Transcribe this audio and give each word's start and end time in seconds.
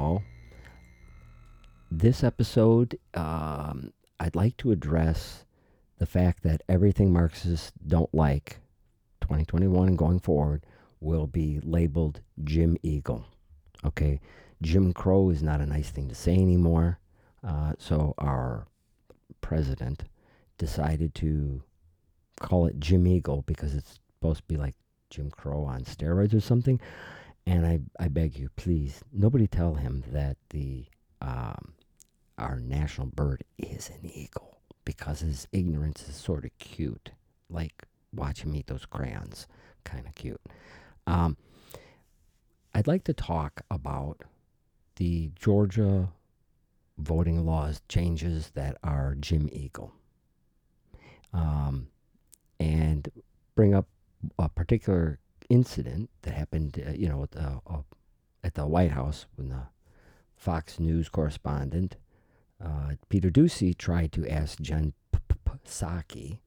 welcome 0.00 0.14
back 0.14 0.22
all. 0.22 0.22
This 1.90 2.24
episode, 2.24 2.98
um, 3.14 3.92
I'd 4.18 4.36
like 4.36 4.56
to 4.58 4.72
address 4.72 5.44
the 5.98 6.06
fact 6.06 6.42
that 6.44 6.62
everything 6.68 7.12
Marxists 7.12 7.72
don't 7.86 8.12
like, 8.14 8.58
2021 9.20 9.88
and 9.88 9.98
going 9.98 10.20
forward, 10.20 10.64
will 11.00 11.26
be 11.26 11.60
labeled 11.62 12.20
Jim 12.44 12.76
Eagle. 12.82 13.26
Okay, 13.84 14.20
Jim 14.62 14.92
Crow 14.92 15.30
is 15.30 15.42
not 15.42 15.60
a 15.60 15.66
nice 15.66 15.90
thing 15.90 16.08
to 16.08 16.14
say 16.14 16.34
anymore. 16.34 16.98
Uh, 17.46 17.72
so 17.78 18.14
our 18.18 18.66
president 19.40 20.04
decided 20.58 21.14
to 21.16 21.62
call 22.38 22.66
it 22.66 22.78
Jim 22.78 23.06
Eagle 23.06 23.42
because 23.46 23.74
it's 23.74 23.98
supposed 24.14 24.40
to 24.40 24.46
be 24.46 24.56
like 24.56 24.74
Jim 25.08 25.30
Crow 25.30 25.64
on 25.64 25.84
steroids 25.84 26.34
or 26.34 26.40
something. 26.40 26.80
And 27.46 27.66
I, 27.66 27.80
I 27.98 28.08
beg 28.08 28.38
you, 28.38 28.50
please, 28.56 29.02
nobody 29.12 29.46
tell 29.46 29.74
him 29.74 30.04
that 30.12 30.36
the 30.50 30.84
um, 31.20 31.74
our 32.38 32.58
national 32.58 33.08
bird 33.08 33.44
is 33.58 33.90
an 33.90 34.10
eagle 34.10 34.58
because 34.84 35.20
his 35.20 35.46
ignorance 35.52 36.08
is 36.08 36.16
sort 36.16 36.44
of 36.44 36.56
cute, 36.58 37.10
like 37.48 37.86
watching 38.14 38.52
me 38.52 38.58
eat 38.60 38.66
those 38.66 38.86
crayons, 38.86 39.46
kind 39.84 40.06
of 40.06 40.14
cute. 40.14 40.40
Um, 41.06 41.36
I'd 42.74 42.86
like 42.86 43.04
to 43.04 43.12
talk 43.12 43.62
about 43.70 44.22
the 44.96 45.30
Georgia 45.34 46.08
voting 46.98 47.44
laws 47.44 47.82
changes 47.88 48.50
that 48.54 48.76
are 48.82 49.16
Jim 49.18 49.48
Eagle, 49.52 49.92
um, 51.32 51.88
and 52.58 53.08
bring 53.54 53.74
up 53.74 53.86
a 54.38 54.48
particular 54.48 55.18
incident 55.50 56.08
that 56.22 56.32
happened, 56.32 56.82
uh, 56.86 56.92
you 56.92 57.08
know, 57.08 57.22
at 57.22 57.32
the, 57.32 57.60
uh, 57.66 57.82
at 58.42 58.54
the 58.54 58.66
White 58.66 58.92
House 58.92 59.26
when 59.36 59.50
the 59.50 59.64
Fox 60.36 60.80
News 60.80 61.10
correspondent 61.10 61.96
uh, 62.62 62.92
Peter 63.08 63.30
Doocy 63.30 63.76
tried 63.76 64.12
to 64.12 64.28
ask 64.28 64.60
Jen 64.60 64.92
Psaki. 65.64 66.38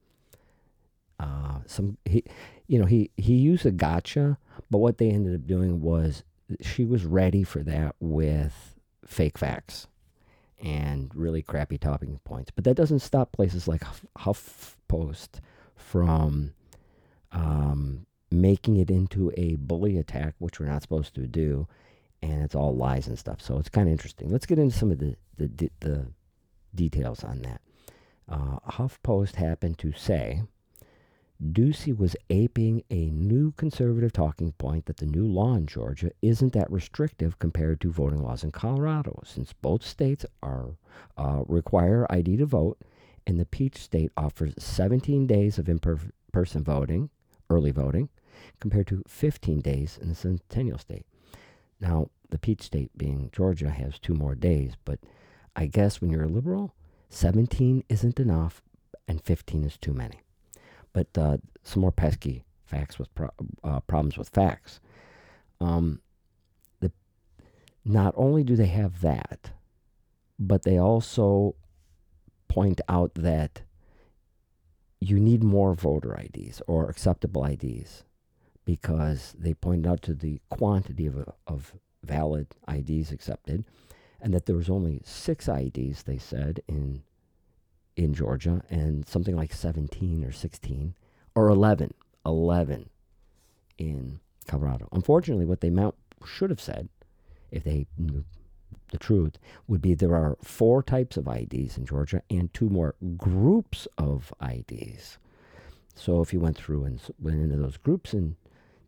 Uh, 1.20 1.59
some 1.66 1.98
he, 2.06 2.24
you 2.68 2.80
know, 2.80 2.86
he 2.86 3.12
he 3.18 3.34
used 3.34 3.66
a 3.66 3.72
gotcha, 3.72 4.38
but 4.70 4.80
what 4.80 4.98
they 4.98 5.09
ended 5.09 5.36
up 5.36 5.48
doing 5.48 5.81
was 5.81 6.24
she 6.62 6.86
was 6.86 7.06
ready 7.06 7.44
for 7.44 7.64
that 7.64 7.96
with 8.00 8.76
fake 9.06 9.38
facts 9.38 9.88
and 10.62 11.14
really 11.16 11.42
crappy 11.42 11.78
talking 11.78 12.20
points. 12.24 12.52
But 12.54 12.64
that 12.66 12.76
doesn't 12.76 13.00
stop 13.00 13.31
places 13.31 13.68
like 13.68 13.84
HuffPost 14.20 15.40
from 15.76 16.54
um, 17.31 18.06
making 18.34 18.78
it 18.78 18.90
into 18.90 19.31
a 19.38 19.56
bully 19.56 19.97
attack, 19.97 20.35
which 20.40 20.59
we're 20.59 20.66
not 20.66 20.81
supposed 20.81 21.16
to 21.16 21.28
do, 21.28 21.68
and 22.22 22.44
it's 22.44 22.56
all 22.56 22.75
lies 22.75 23.08
and 23.08 23.19
stuff. 23.19 23.41
So 23.41 23.58
it's 23.58 23.69
kind 23.69 23.88
of 23.88 23.91
interesting. 23.91 24.30
Let's 24.30 24.46
get 24.46 24.59
into 24.59 24.75
some 24.75 24.91
of 24.91 25.00
the 25.00 25.16
the, 25.38 25.69
the 25.80 26.08
details 26.75 27.24
on 27.24 27.41
that. 27.41 27.62
Uh, 28.30 28.59
HuffPost 28.69 29.35
happened 29.35 29.78
to 29.80 29.91
say 29.94 30.44
Doocy 31.44 31.97
was 31.97 32.16
aping 32.30 32.84
a 32.90 33.09
new 33.09 33.52
conservative 33.53 34.13
talking 34.13 34.53
point 34.53 34.85
that 34.85 34.97
the 34.97 35.06
new 35.06 35.25
law 35.25 35.56
in 35.56 35.66
Georgia 35.66 36.12
isn't 36.22 36.53
that 36.53 36.72
restrictive 36.72 37.38
compared 37.40 37.81
to 37.81 37.91
voting 37.91 38.24
laws 38.24 38.44
in 38.44 38.52
Colorado, 38.52 39.22
since 39.25 39.52
both 39.52 39.84
states 39.84 40.25
are 40.41 40.78
uh, 41.18 41.44
require 41.47 42.08
ID 42.09 42.38
to 42.38 42.46
vote, 42.46 42.78
and 43.28 43.40
the 43.40 43.46
Peach 43.46 43.78
State 43.78 44.12
offers 44.16 44.53
17 44.58 45.28
days 45.28 45.58
of 45.58 45.68
in-person 45.68 46.63
voting, 46.63 47.09
early 47.50 47.72
voting, 47.72 48.09
compared 48.60 48.88
to 48.88 49.04
15 49.08 49.62
days 49.62 49.98
in 50.02 50.10
the 50.10 50.16
Centennial 50.16 50.78
State. 50.78 51.06
Now, 51.80 52.10
the 52.30 52.38
Peach 52.40 52.64
State, 52.64 52.92
being 52.98 53.30
Georgia, 53.32 53.70
has 53.70 54.00
two 54.00 54.14
more 54.14 54.36
days, 54.36 54.74
but 54.86 55.00
I 55.56 55.68
guess 55.68 56.02
when 56.02 56.10
you're 56.10 56.24
a 56.24 56.28
liberal, 56.28 56.74
17 57.10 57.84
isn't 57.90 58.20
enough 58.20 58.62
and 59.08 59.22
15 59.22 59.64
is 59.64 59.78
too 59.78 59.94
many. 59.94 60.22
But 60.94 61.08
uh, 61.18 61.38
some 61.64 61.82
more 61.82 61.92
pesky 61.92 62.44
facts 62.66 62.98
with 62.98 63.14
pro- 63.14 63.30
uh, 63.64 63.82
problems 63.82 64.18
with 64.18 64.30
facts. 64.30 64.80
Um, 65.60 66.02
the, 66.80 66.92
not 67.86 68.14
only 68.18 68.44
do 68.44 68.56
they 68.56 68.68
have 68.68 69.02
that, 69.02 69.52
but 70.40 70.64
they 70.64 70.78
also 70.78 71.56
point 72.48 72.82
out 72.90 73.14
that 73.16 73.62
you 75.00 75.20
need 75.20 75.44
more 75.44 75.74
voter 75.74 76.18
IDs 76.20 76.62
or 76.66 76.90
acceptable 76.90 77.44
IDs 77.44 78.04
because 78.66 79.35
they 79.38 79.53
pointed 79.53 79.88
out 79.90 80.01
to 80.03 80.13
the 80.13 80.40
quantity 80.50 81.06
of, 81.06 81.29
of 81.47 81.74
valid 82.03 82.47
IDs 82.68 83.12
accepted 83.12 83.66
and 84.22 84.34
that 84.34 84.46
there 84.46 84.56
was 84.56 84.69
only 84.69 85.01
six 85.03 85.47
IDs, 85.47 86.03
they 86.03 86.18
said, 86.18 86.62
in 86.68 87.03
in 87.96 88.13
Georgia, 88.13 88.63
and 88.72 89.07
something 89.07 89.35
like 89.35 89.53
17 89.53 90.23
or 90.23 90.31
16 90.31 90.96
or 91.35 91.47
11, 91.47 91.94
11 92.25 92.90
in 93.78 94.19
Colorado. 94.47 94.90
Unfortunately, 94.91 95.46
what 95.46 95.62
they 95.62 95.69
meant, 95.69 95.94
should 96.25 96.50
have 96.50 96.62
said, 96.62 96.90
if 97.52 97.63
they 97.63 97.85
knew 97.97 98.23
the 98.90 98.97
truth, 98.97 99.38
would 99.68 99.81
be 99.81 99.94
there 99.94 100.16
are 100.16 100.38
four 100.41 100.81
types 100.81 101.18
of 101.18 101.28
IDs 101.28 101.78
in 101.78 101.85
Georgia 101.85 102.23
and 102.31 102.52
two 102.52 102.69
more 102.69 102.96
groups 103.18 103.88
of 103.97 104.34
IDs. 104.41 105.19
So 105.96 106.22
if 106.22 106.34
you 106.34 106.40
went 106.40 106.57
through 106.57 106.85
and 106.85 107.00
went 107.19 107.41
into 107.41 107.57
those 107.57 107.78
groups 107.78 108.13
and 108.13 108.35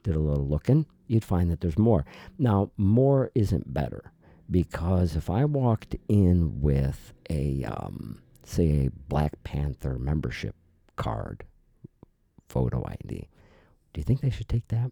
did 0.06 0.16
a 0.16 0.20
little 0.20 0.48
looking, 0.48 0.86
you'd 1.08 1.26
find 1.26 1.50
that 1.50 1.62
there's 1.62 1.80
more. 1.80 2.06
Now, 2.38 2.72
more 2.78 3.32
isn't 3.34 3.74
better 3.74 4.12
because 4.50 5.16
if 5.16 5.32
I 5.32 5.46
walked 5.46 5.96
in 6.08 6.62
with 6.62 7.14
a, 7.30 7.64
um, 7.66 8.20
say, 8.44 8.86
a 8.86 8.92
Black 9.10 9.44
Panther 9.44 9.98
membership 9.98 10.56
card, 10.96 11.44
photo 12.48 12.86
ID, 12.88 13.28
do 13.94 14.00
you 14.00 14.04
think 14.04 14.22
they 14.22 14.30
should 14.30 14.48
take 14.48 14.68
that? 14.68 14.92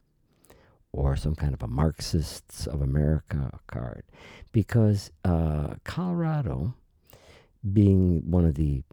Or 0.91 1.16
some 1.16 1.35
kind 1.35 1.53
of 1.53 1.62
a 1.62 1.68
Marxists 1.68 2.66
of 2.66 2.81
America 2.81 3.59
card? 3.68 4.03
Because 4.52 5.12
uh, 5.23 5.75
Colorado, 5.84 6.73
being 7.72 8.31
one 8.31 8.46
of 8.46 8.56
the 8.56 8.84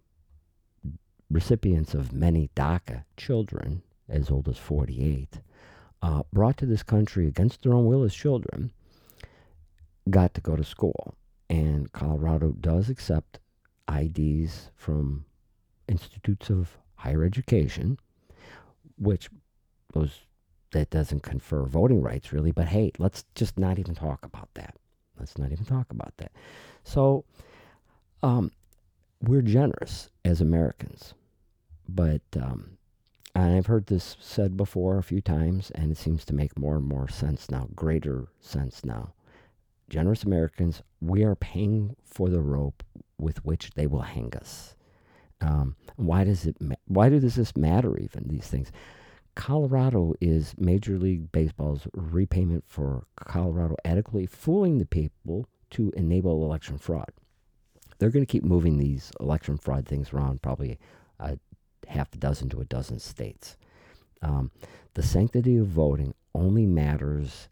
recipients 1.30 1.94
of 1.94 2.12
many 2.12 2.50
DACA 2.54 3.04
children, 3.16 3.82
as 4.08 4.30
old 4.30 4.48
as 4.48 4.58
48, 4.58 5.40
uh, 6.02 6.22
brought 6.32 6.56
to 6.58 6.66
this 6.66 6.82
country 6.82 7.26
against 7.26 7.62
their 7.62 7.74
own 7.74 7.86
will 7.86 8.04
as 8.04 8.14
children, 8.14 8.72
got 10.08 10.34
to 10.34 10.40
go 10.40 10.56
to 10.56 10.64
school. 10.64 11.14
And 11.48 11.90
Colorado 11.92 12.52
does 12.60 12.88
accept 12.88 13.38
IDs 13.92 14.70
from 14.76 15.24
institutes 15.88 16.48
of 16.48 16.78
higher 16.94 17.24
education, 17.24 17.98
which 18.96 19.28
those 19.92 20.20
that 20.72 20.90
doesn't 20.90 21.22
confer 21.22 21.64
voting 21.64 22.00
rights 22.00 22.32
really. 22.32 22.52
But 22.52 22.68
hey, 22.68 22.92
let's 22.98 23.24
just 23.34 23.58
not 23.58 23.78
even 23.78 23.94
talk 23.94 24.24
about 24.24 24.48
that. 24.54 24.76
Let's 25.18 25.36
not 25.36 25.52
even 25.52 25.64
talk 25.64 25.90
about 25.90 26.16
that. 26.18 26.32
So, 26.84 27.24
um, 28.22 28.52
we're 29.22 29.42
generous 29.42 30.10
as 30.24 30.40
Americans, 30.40 31.14
but 31.88 32.22
um, 32.40 32.78
and 33.34 33.54
I've 33.54 33.66
heard 33.66 33.86
this 33.86 34.16
said 34.20 34.56
before 34.56 34.98
a 34.98 35.02
few 35.02 35.20
times, 35.20 35.70
and 35.74 35.92
it 35.92 35.98
seems 35.98 36.24
to 36.26 36.34
make 36.34 36.58
more 36.58 36.76
and 36.76 36.86
more 36.86 37.08
sense 37.08 37.50
now, 37.50 37.68
greater 37.74 38.28
sense 38.40 38.84
now 38.84 39.14
generous 39.90 40.22
Americans, 40.22 40.82
we 41.02 41.22
are 41.24 41.34
paying 41.34 41.96
for 42.02 42.30
the 42.30 42.40
rope 42.40 42.82
with 43.18 43.44
which 43.44 43.72
they 43.72 43.86
will 43.86 44.00
hang 44.00 44.32
us. 44.34 44.76
Um, 45.42 45.76
why 45.96 46.24
does 46.24 46.46
it? 46.46 46.56
Ma- 46.60 46.76
why 46.86 47.10
does 47.10 47.34
this 47.34 47.56
matter? 47.56 47.98
Even 47.98 48.28
these 48.28 48.46
things. 48.46 48.70
Colorado 49.34 50.14
is 50.20 50.54
Major 50.58 50.98
League 50.98 51.32
Baseball's 51.32 51.86
repayment 51.94 52.64
for 52.66 53.04
Colorado 53.16 53.76
adequately 53.84 54.26
fooling 54.26 54.78
the 54.78 54.86
people 54.86 55.46
to 55.70 55.92
enable 55.96 56.44
election 56.44 56.78
fraud. 56.78 57.10
They're 57.98 58.10
going 58.10 58.24
to 58.24 58.30
keep 58.30 58.44
moving 58.44 58.78
these 58.78 59.12
election 59.20 59.56
fraud 59.56 59.86
things 59.86 60.12
around, 60.12 60.42
probably 60.42 60.78
half 61.90 62.12
a 62.14 62.18
dozen 62.18 62.48
to 62.50 62.60
a 62.60 62.64
dozen 62.64 62.98
states. 62.98 63.56
Um, 64.22 64.50
the 64.94 65.02
sanctity 65.02 65.56
of 65.56 65.66
voting 65.66 66.14
only 66.34 66.66
matters 66.66 67.48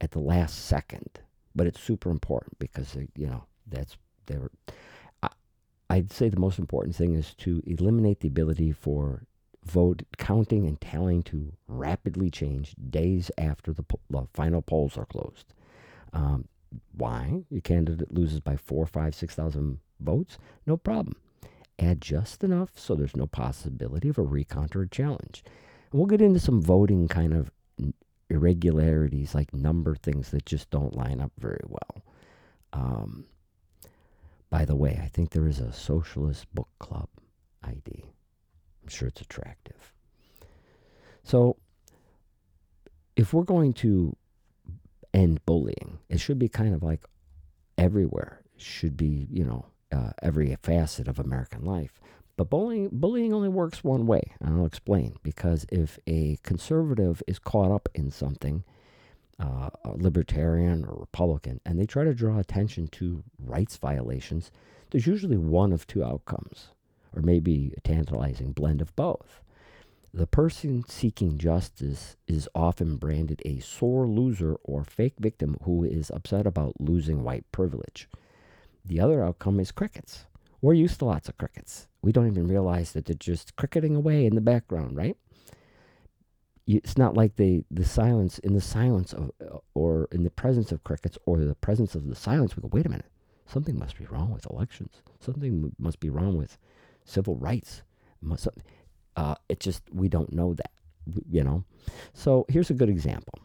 at 0.00 0.10
the 0.12 0.18
last 0.20 0.64
second 0.66 1.20
but 1.54 1.66
it's 1.66 1.80
super 1.80 2.10
important 2.10 2.58
because 2.58 2.96
you 3.14 3.26
know 3.26 3.44
that's 3.66 3.96
there. 4.26 4.50
I'd 5.90 6.10
say 6.10 6.30
the 6.30 6.40
most 6.40 6.58
important 6.58 6.96
thing 6.96 7.14
is 7.14 7.34
to 7.34 7.62
eliminate 7.66 8.20
the 8.20 8.28
ability 8.28 8.72
for 8.72 9.24
vote 9.64 10.02
counting 10.16 10.66
and 10.66 10.80
tallying 10.80 11.22
to 11.24 11.52
rapidly 11.68 12.30
change 12.30 12.74
days 12.90 13.30
after 13.36 13.74
the, 13.74 13.82
po- 13.82 14.00
the 14.08 14.26
final 14.32 14.62
polls 14.62 14.96
are 14.96 15.04
closed. 15.04 15.52
Um, 16.14 16.48
why? 16.96 17.44
Your 17.50 17.60
candidate 17.60 18.12
loses 18.12 18.40
by 18.40 18.56
four, 18.56 18.86
five, 18.86 19.14
six 19.14 19.34
thousand 19.34 19.80
votes? 20.00 20.38
No 20.66 20.78
problem. 20.78 21.16
Add 21.78 22.00
just 22.00 22.44
enough 22.44 22.78
so 22.78 22.94
there's 22.94 23.16
no 23.16 23.26
possibility 23.26 24.08
of 24.08 24.18
a 24.18 24.22
recount 24.22 24.76
or 24.76 24.82
a 24.82 24.88
challenge. 24.88 25.42
And 25.90 25.98
we'll 25.98 26.06
get 26.06 26.22
into 26.22 26.40
some 26.40 26.60
voting 26.62 27.08
kind 27.08 27.32
of 27.32 27.50
irregularities, 28.30 29.34
like 29.34 29.52
number 29.52 29.94
things 29.94 30.30
that 30.30 30.46
just 30.46 30.70
don't 30.70 30.96
line 30.96 31.20
up 31.20 31.32
very 31.38 31.62
well. 31.66 32.04
Um, 32.72 33.26
by 34.50 34.64
the 34.64 34.76
way, 34.76 35.00
I 35.02 35.08
think 35.08 35.30
there 35.30 35.46
is 35.46 35.60
a 35.60 35.72
socialist 35.72 36.46
book 36.54 36.68
club 36.78 37.08
ID. 37.62 38.04
I'm 38.82 38.88
sure 38.88 39.08
it's 39.08 39.20
attractive. 39.20 39.92
So, 41.24 41.56
if 43.16 43.32
we're 43.32 43.44
going 43.44 43.74
to 43.74 44.16
end 45.14 45.44
bullying, 45.46 45.98
it 46.08 46.18
should 46.18 46.38
be 46.38 46.48
kind 46.48 46.74
of 46.74 46.82
like 46.82 47.04
everywhere. 47.78 48.40
It 48.54 48.62
should 48.62 48.96
be, 48.96 49.26
you 49.30 49.44
know, 49.44 49.66
uh, 49.92 50.12
every 50.22 50.56
facet 50.62 51.08
of 51.08 51.18
American 51.18 51.64
life. 51.64 52.00
But 52.36 52.48
bullying, 52.48 52.88
bullying 52.92 53.32
only 53.32 53.48
works 53.48 53.84
one 53.84 54.06
way, 54.06 54.32
and 54.40 54.56
I'll 54.58 54.66
explain. 54.66 55.16
Because 55.22 55.66
if 55.70 55.98
a 56.06 56.38
conservative 56.42 57.22
is 57.26 57.38
caught 57.38 57.70
up 57.70 57.88
in 57.94 58.10
something, 58.10 58.64
uh, 59.38 59.70
a 59.84 59.90
libertarian 59.90 60.84
or 60.84 60.94
Republican, 60.98 61.60
and 61.66 61.78
they 61.78 61.86
try 61.86 62.04
to 62.04 62.14
draw 62.14 62.38
attention 62.38 62.88
to 62.88 63.22
rights 63.38 63.76
violations, 63.76 64.50
there's 64.90 65.06
usually 65.06 65.36
one 65.36 65.72
of 65.72 65.86
two 65.86 66.02
outcomes, 66.02 66.68
or 67.14 67.22
maybe 67.22 67.74
a 67.76 67.80
tantalizing 67.80 68.52
blend 68.52 68.80
of 68.80 68.94
both. 68.96 69.40
The 70.14 70.26
person 70.26 70.84
seeking 70.86 71.38
justice 71.38 72.16
is 72.26 72.48
often 72.54 72.96
branded 72.96 73.40
a 73.46 73.60
sore 73.60 74.06
loser 74.06 74.56
or 74.62 74.84
fake 74.84 75.14
victim 75.18 75.56
who 75.62 75.84
is 75.84 76.10
upset 76.10 76.46
about 76.46 76.80
losing 76.80 77.22
white 77.22 77.50
privilege. 77.50 78.08
The 78.84 79.00
other 79.00 79.24
outcome 79.24 79.60
is 79.60 79.72
crickets. 79.72 80.26
We're 80.60 80.74
used 80.74 80.98
to 81.00 81.04
lots 81.04 81.28
of 81.28 81.38
crickets. 81.38 81.88
We 82.02 82.12
don't 82.12 82.26
even 82.26 82.48
realize 82.48 82.92
that 82.92 83.06
they're 83.06 83.14
just 83.16 83.56
cricketing 83.56 83.96
away 83.96 84.26
in 84.26 84.34
the 84.34 84.40
background, 84.40 84.96
right? 84.96 85.16
It's 86.66 86.96
not 86.96 87.14
like 87.14 87.36
they, 87.36 87.64
the 87.70 87.84
silence, 87.84 88.38
in 88.38 88.54
the 88.54 88.60
silence 88.60 89.12
of, 89.12 89.32
or 89.74 90.08
in 90.12 90.22
the 90.22 90.30
presence 90.30 90.70
of 90.70 90.84
crickets 90.84 91.18
or 91.26 91.38
the 91.38 91.56
presence 91.56 91.94
of 91.94 92.08
the 92.08 92.14
silence, 92.14 92.56
we 92.56 92.62
go, 92.62 92.68
wait 92.72 92.86
a 92.86 92.88
minute, 92.88 93.10
something 93.46 93.78
must 93.78 93.98
be 93.98 94.06
wrong 94.06 94.32
with 94.32 94.46
elections. 94.50 95.02
Something 95.20 95.72
must 95.78 95.98
be 95.98 96.10
wrong 96.10 96.36
with 96.36 96.58
civil 97.04 97.36
rights. 97.36 97.82
Uh, 99.16 99.34
it 99.48 99.58
just, 99.60 99.82
we 99.92 100.08
don't 100.08 100.32
know 100.32 100.54
that, 100.54 100.70
you 101.28 101.42
know? 101.42 101.64
So 102.14 102.46
here's 102.48 102.70
a 102.70 102.74
good 102.74 102.88
example 102.88 103.38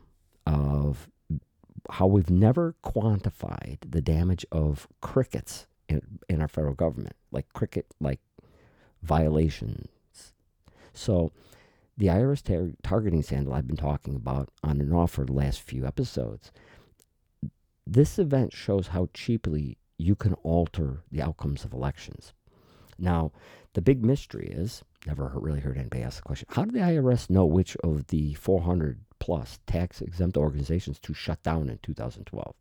of 0.45 1.09
how 1.89 2.07
we've 2.07 2.29
never 2.29 2.75
quantified 2.83 3.77
the 3.87 4.01
damage 4.01 4.45
of 4.51 4.87
crickets 5.01 5.67
in, 5.87 6.01
in 6.29 6.41
our 6.41 6.47
federal 6.47 6.73
government, 6.73 7.15
like 7.31 7.51
cricket, 7.53 7.87
like 7.99 8.19
violations. 9.01 9.87
So 10.93 11.31
the 11.97 12.07
IRS 12.07 12.43
tar- 12.43 12.75
targeting 12.83 13.23
scandal 13.23 13.53
I've 13.53 13.67
been 13.67 13.77
talking 13.77 14.15
about 14.15 14.49
on 14.63 14.81
and 14.81 14.93
off 14.93 15.11
for 15.11 15.25
the 15.25 15.33
last 15.33 15.61
few 15.61 15.85
episodes. 15.85 16.51
This 17.85 18.19
event 18.19 18.53
shows 18.53 18.87
how 18.87 19.09
cheaply 19.13 19.77
you 19.97 20.15
can 20.15 20.33
alter 20.35 21.03
the 21.11 21.21
outcomes 21.21 21.63
of 21.63 21.73
elections. 21.73 22.33
Now, 22.99 23.31
the 23.73 23.81
big 23.81 24.03
mystery 24.03 24.47
is 24.47 24.83
never 25.07 25.31
really 25.35 25.59
heard 25.59 25.77
anybody 25.77 26.03
ask 26.03 26.17
the 26.17 26.23
question 26.23 26.47
how 26.51 26.65
did 26.65 26.73
the 26.73 26.79
IRS 26.79 27.29
know 27.29 27.45
which 27.45 27.75
of 27.77 28.07
the 28.07 28.33
400 28.35 28.99
plus 29.19 29.59
tax 29.65 30.01
exempt 30.01 30.37
organizations 30.37 30.99
to 30.99 31.13
shut 31.13 31.41
down 31.43 31.69
in 31.69 31.79
2012? 31.81 32.55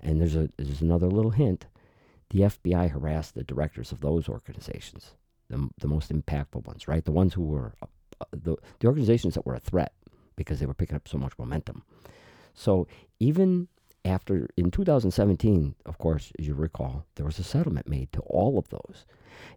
And 0.00 0.20
there's, 0.20 0.36
a, 0.36 0.48
there's 0.56 0.80
another 0.80 1.08
little 1.08 1.32
hint 1.32 1.66
the 2.30 2.40
FBI 2.40 2.90
harassed 2.90 3.34
the 3.34 3.42
directors 3.42 3.90
of 3.90 4.00
those 4.00 4.28
organizations, 4.28 5.14
the, 5.48 5.68
the 5.78 5.88
most 5.88 6.12
impactful 6.12 6.66
ones, 6.66 6.86
right? 6.86 7.04
The 7.04 7.12
ones 7.12 7.34
who 7.34 7.42
were 7.42 7.72
uh, 7.82 7.86
the, 8.32 8.56
the 8.80 8.86
organizations 8.86 9.34
that 9.34 9.46
were 9.46 9.54
a 9.54 9.60
threat 9.60 9.92
because 10.36 10.60
they 10.60 10.66
were 10.66 10.74
picking 10.74 10.96
up 10.96 11.08
so 11.08 11.18
much 11.18 11.32
momentum. 11.38 11.82
So 12.54 12.86
even 13.18 13.68
after 14.08 14.48
in 14.56 14.70
2017, 14.70 15.74
of 15.86 15.98
course, 15.98 16.32
as 16.38 16.46
you 16.46 16.54
recall, 16.54 17.04
there 17.14 17.26
was 17.26 17.38
a 17.38 17.44
settlement 17.44 17.88
made 17.88 18.12
to 18.12 18.20
all 18.22 18.58
of 18.58 18.68
those. 18.70 19.04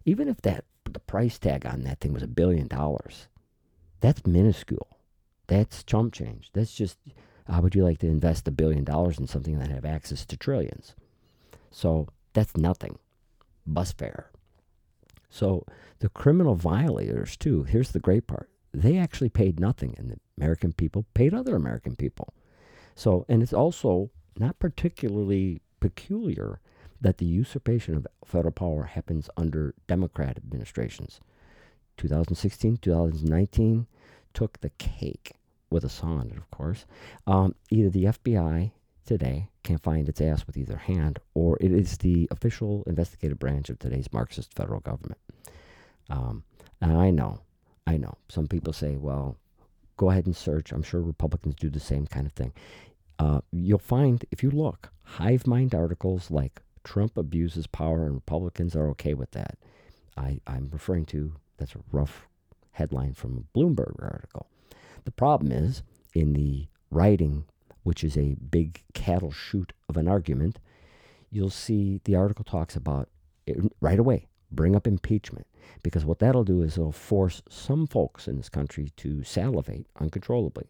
Even 0.04 0.28
if 0.28 0.40
that 0.42 0.64
the 0.84 1.00
price 1.00 1.38
tag 1.38 1.64
on 1.66 1.82
that 1.82 2.00
thing 2.00 2.12
was 2.12 2.22
a 2.22 2.28
billion 2.28 2.68
dollars, 2.68 3.28
that's 4.00 4.26
minuscule. 4.26 4.98
That's 5.46 5.82
chump 5.82 6.12
change. 6.12 6.50
That's 6.52 6.74
just 6.74 6.98
how 7.48 7.60
would 7.60 7.74
you 7.74 7.84
like 7.84 7.98
to 7.98 8.06
invest 8.06 8.48
a 8.48 8.52
billion 8.52 8.84
dollars 8.84 9.18
in 9.18 9.26
something 9.26 9.58
that 9.58 9.70
have 9.70 9.84
access 9.84 10.24
to 10.26 10.36
trillions? 10.36 10.94
So 11.70 12.08
that's 12.32 12.56
nothing. 12.56 12.98
Bus 13.66 13.92
fare. 13.92 14.30
So 15.30 15.64
the 16.00 16.08
criminal 16.08 16.54
violators 16.54 17.36
too. 17.36 17.64
Here's 17.64 17.92
the 17.92 18.00
great 18.00 18.26
part: 18.26 18.50
they 18.72 18.98
actually 18.98 19.30
paid 19.30 19.58
nothing, 19.58 19.94
and 19.98 20.10
the 20.10 20.18
American 20.36 20.72
people 20.72 21.06
paid 21.14 21.32
other 21.32 21.56
American 21.56 21.96
people. 21.96 22.34
So, 22.94 23.24
and 23.28 23.42
it's 23.42 23.52
also 23.52 24.10
not 24.38 24.58
particularly 24.58 25.60
peculiar 25.80 26.60
that 27.00 27.18
the 27.18 27.26
usurpation 27.26 27.96
of 27.96 28.06
federal 28.24 28.52
power 28.52 28.84
happens 28.84 29.28
under 29.36 29.74
Democrat 29.88 30.36
administrations. 30.36 31.20
2016, 31.96 32.78
2019 32.78 33.86
took 34.32 34.60
the 34.60 34.70
cake 34.70 35.32
with 35.70 35.84
a 35.84 35.88
sonnet, 35.88 36.36
of 36.36 36.50
course. 36.50 36.86
Um, 37.26 37.54
either 37.70 37.90
the 37.90 38.04
FBI 38.04 38.70
today 39.04 39.48
can't 39.62 39.82
find 39.82 40.08
its 40.08 40.20
ass 40.20 40.46
with 40.46 40.56
either 40.56 40.76
hand, 40.76 41.18
or 41.34 41.58
it 41.60 41.72
is 41.72 41.98
the 41.98 42.28
official 42.30 42.84
investigative 42.86 43.38
branch 43.38 43.68
of 43.68 43.78
today's 43.78 44.12
Marxist 44.12 44.54
federal 44.54 44.80
government. 44.80 45.18
Um, 46.08 46.44
and 46.80 46.96
I 46.96 47.10
know, 47.10 47.40
I 47.86 47.96
know, 47.96 48.14
some 48.28 48.46
people 48.46 48.72
say, 48.72 48.96
well, 48.96 49.36
go 49.96 50.10
ahead 50.10 50.26
and 50.26 50.36
search. 50.36 50.72
I'm 50.72 50.82
sure 50.82 51.00
Republicans 51.00 51.54
do 51.56 51.70
the 51.70 51.80
same 51.80 52.06
kind 52.06 52.26
of 52.26 52.32
thing. 52.32 52.52
Uh, 53.22 53.40
you'll 53.52 53.78
find, 53.78 54.24
if 54.32 54.42
you 54.42 54.50
look, 54.50 54.90
hive 55.04 55.46
mind 55.46 55.76
articles 55.76 56.28
like 56.28 56.60
Trump 56.82 57.16
abuses 57.16 57.68
power 57.68 58.04
and 58.04 58.14
Republicans 58.14 58.74
are 58.74 58.88
okay 58.88 59.14
with 59.14 59.30
that. 59.30 59.56
I, 60.16 60.40
I'm 60.44 60.70
referring 60.72 61.06
to, 61.06 61.34
that's 61.56 61.76
a 61.76 61.84
rough 61.92 62.26
headline 62.72 63.14
from 63.14 63.38
a 63.38 63.56
Bloomberg 63.56 64.02
article. 64.02 64.48
The 65.04 65.12
problem 65.12 65.52
is, 65.52 65.84
in 66.14 66.32
the 66.32 66.66
writing 66.90 67.44
which 67.84 68.02
is 68.02 68.16
a 68.16 68.34
big 68.50 68.82
cattle 68.92 69.30
chute 69.30 69.72
of 69.88 69.96
an 69.96 70.08
argument, 70.08 70.58
you'll 71.30 71.50
see 71.50 72.00
the 72.02 72.16
article 72.16 72.44
talks 72.44 72.74
about 72.74 73.08
it 73.46 73.56
right 73.80 73.98
away 73.98 74.26
bring 74.52 74.76
up 74.76 74.86
impeachment 74.86 75.46
because 75.82 76.04
what 76.04 76.18
that'll 76.18 76.44
do 76.44 76.62
is 76.62 76.76
it'll 76.76 76.92
force 76.92 77.42
some 77.48 77.86
folks 77.86 78.28
in 78.28 78.36
this 78.36 78.48
country 78.48 78.90
to 78.96 79.22
salivate 79.24 79.86
uncontrollably. 79.98 80.66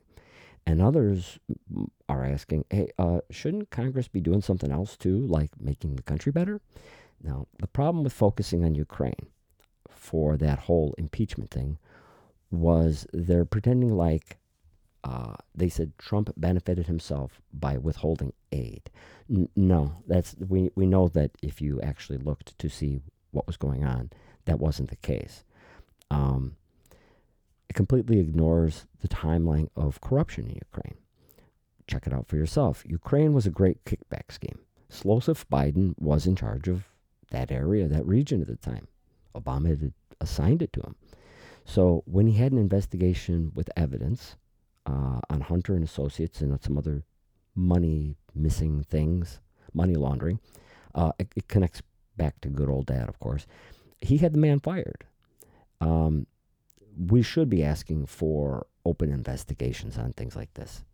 And 0.66 0.80
others 0.80 1.38
are 2.08 2.24
asking, 2.24 2.64
hey, 2.70 2.90
uh, 2.98 3.20
shouldn't 3.30 3.70
Congress 3.70 4.08
be 4.08 4.20
doing 4.20 4.42
something 4.42 4.70
else 4.70 4.96
too, 4.96 5.18
like 5.18 5.50
making 5.60 5.96
the 5.96 6.02
country 6.02 6.30
better? 6.30 6.60
Now, 7.22 7.46
the 7.58 7.66
problem 7.66 8.04
with 8.04 8.12
focusing 8.12 8.64
on 8.64 8.74
Ukraine 8.74 9.26
for 9.90 10.36
that 10.36 10.60
whole 10.60 10.94
impeachment 10.98 11.50
thing 11.50 11.78
was 12.50 13.06
they're 13.12 13.44
pretending 13.44 13.96
like 13.96 14.38
uh, 15.04 15.34
they 15.54 15.68
said 15.68 15.98
Trump 15.98 16.32
benefited 16.36 16.86
himself 16.86 17.40
by 17.52 17.76
withholding 17.76 18.32
aid. 18.52 18.88
N- 19.28 19.48
no, 19.56 19.94
that's 20.06 20.36
we 20.48 20.70
we 20.76 20.86
know 20.86 21.08
that 21.08 21.32
if 21.42 21.60
you 21.60 21.80
actually 21.80 22.18
looked 22.18 22.56
to 22.58 22.68
see 22.68 23.00
what 23.32 23.46
was 23.46 23.56
going 23.56 23.84
on, 23.84 24.10
that 24.44 24.60
wasn't 24.60 24.90
the 24.90 24.96
case. 24.96 25.44
Um, 26.10 26.56
it 27.72 27.74
completely 27.74 28.18
ignores 28.18 28.84
the 29.00 29.08
timeline 29.08 29.70
of 29.74 30.02
corruption 30.02 30.46
in 30.46 30.56
Ukraine. 30.56 30.98
Check 31.86 32.06
it 32.06 32.12
out 32.12 32.28
for 32.28 32.36
yourself. 32.36 32.84
Ukraine 32.86 33.32
was 33.32 33.46
a 33.46 33.50
great 33.50 33.82
kickback 33.86 34.30
scheme. 34.30 34.58
Slosif 34.90 35.46
Biden 35.50 35.94
was 35.98 36.26
in 36.26 36.36
charge 36.36 36.68
of 36.68 36.84
that 37.30 37.50
area, 37.50 37.88
that 37.88 38.06
region 38.06 38.42
at 38.42 38.46
the 38.46 38.56
time. 38.56 38.88
Obama 39.34 39.70
had 39.70 39.94
assigned 40.20 40.60
it 40.60 40.70
to 40.74 40.82
him. 40.82 40.96
So 41.64 42.02
when 42.04 42.26
he 42.26 42.34
had 42.34 42.52
an 42.52 42.58
investigation 42.58 43.52
with 43.54 43.70
evidence 43.74 44.36
uh, 44.84 45.20
on 45.30 45.40
Hunter 45.40 45.74
and 45.74 45.82
Associates 45.82 46.42
and 46.42 46.62
some 46.62 46.76
other 46.76 47.04
money 47.54 48.16
missing 48.34 48.82
things, 48.82 49.40
money 49.72 49.94
laundering. 49.94 50.40
Uh, 50.94 51.12
it, 51.18 51.28
it, 51.36 51.48
connects 51.48 51.80
back 52.18 52.38
to 52.42 52.50
good 52.50 52.68
old 52.68 52.84
dad, 52.84 53.08
of 53.08 53.18
course. 53.18 53.46
He 54.02 54.18
had 54.18 54.34
the 54.34 54.38
man 54.38 54.60
fired. 54.60 55.04
Um, 55.80 56.26
we 56.98 57.22
should 57.22 57.48
be 57.48 57.62
asking 57.62 58.06
for 58.06 58.66
open 58.84 59.12
investigations 59.12 59.98
on 59.98 60.12
things 60.12 60.36
like 60.36 60.52
this. 60.54 60.84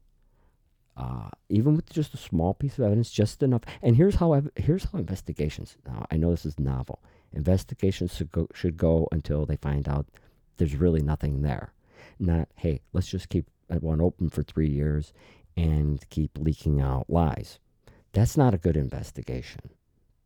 Uh, 0.97 1.29
even 1.49 1.77
with 1.77 1.89
just 1.93 2.13
a 2.13 2.19
small 2.19 2.55
piece 2.55 2.77
of 2.77 2.85
evidence, 2.85 3.11
just 3.11 3.43
enough. 3.43 3.63
And 3.83 3.97
here's 3.97 4.17
how 4.17 4.33
ev- 4.33 4.51
here's 4.57 4.85
how 4.85 4.99
investigations. 4.99 5.77
Now 5.87 6.07
I 6.11 6.17
know 6.17 6.31
this 6.31 6.45
is 6.45 6.59
novel. 6.59 7.01
Investigations 7.33 8.15
should 8.17 8.33
go, 8.33 8.49
should 8.53 8.77
go 8.77 9.07
until 9.13 9.47
they 9.47 9.57
find 9.57 9.89
out 9.89 10.07
there's 10.57 10.75
really 10.75 11.01
nothing 11.01 11.43
there. 11.43 11.73
Not 12.19 12.49
hey, 12.57 12.81
let's 12.93 13.07
just 13.07 13.29
keep 13.29 13.47
one 13.69 14.01
open 14.01 14.29
for 14.29 14.43
three 14.43 14.69
years 14.69 15.13
and 15.57 16.05
keep 16.11 16.37
leaking 16.37 16.81
out 16.81 17.09
lies. 17.09 17.61
That's 18.13 18.37
not 18.37 18.55
a 18.55 18.59
good 18.59 18.77
investigation. 18.77 19.71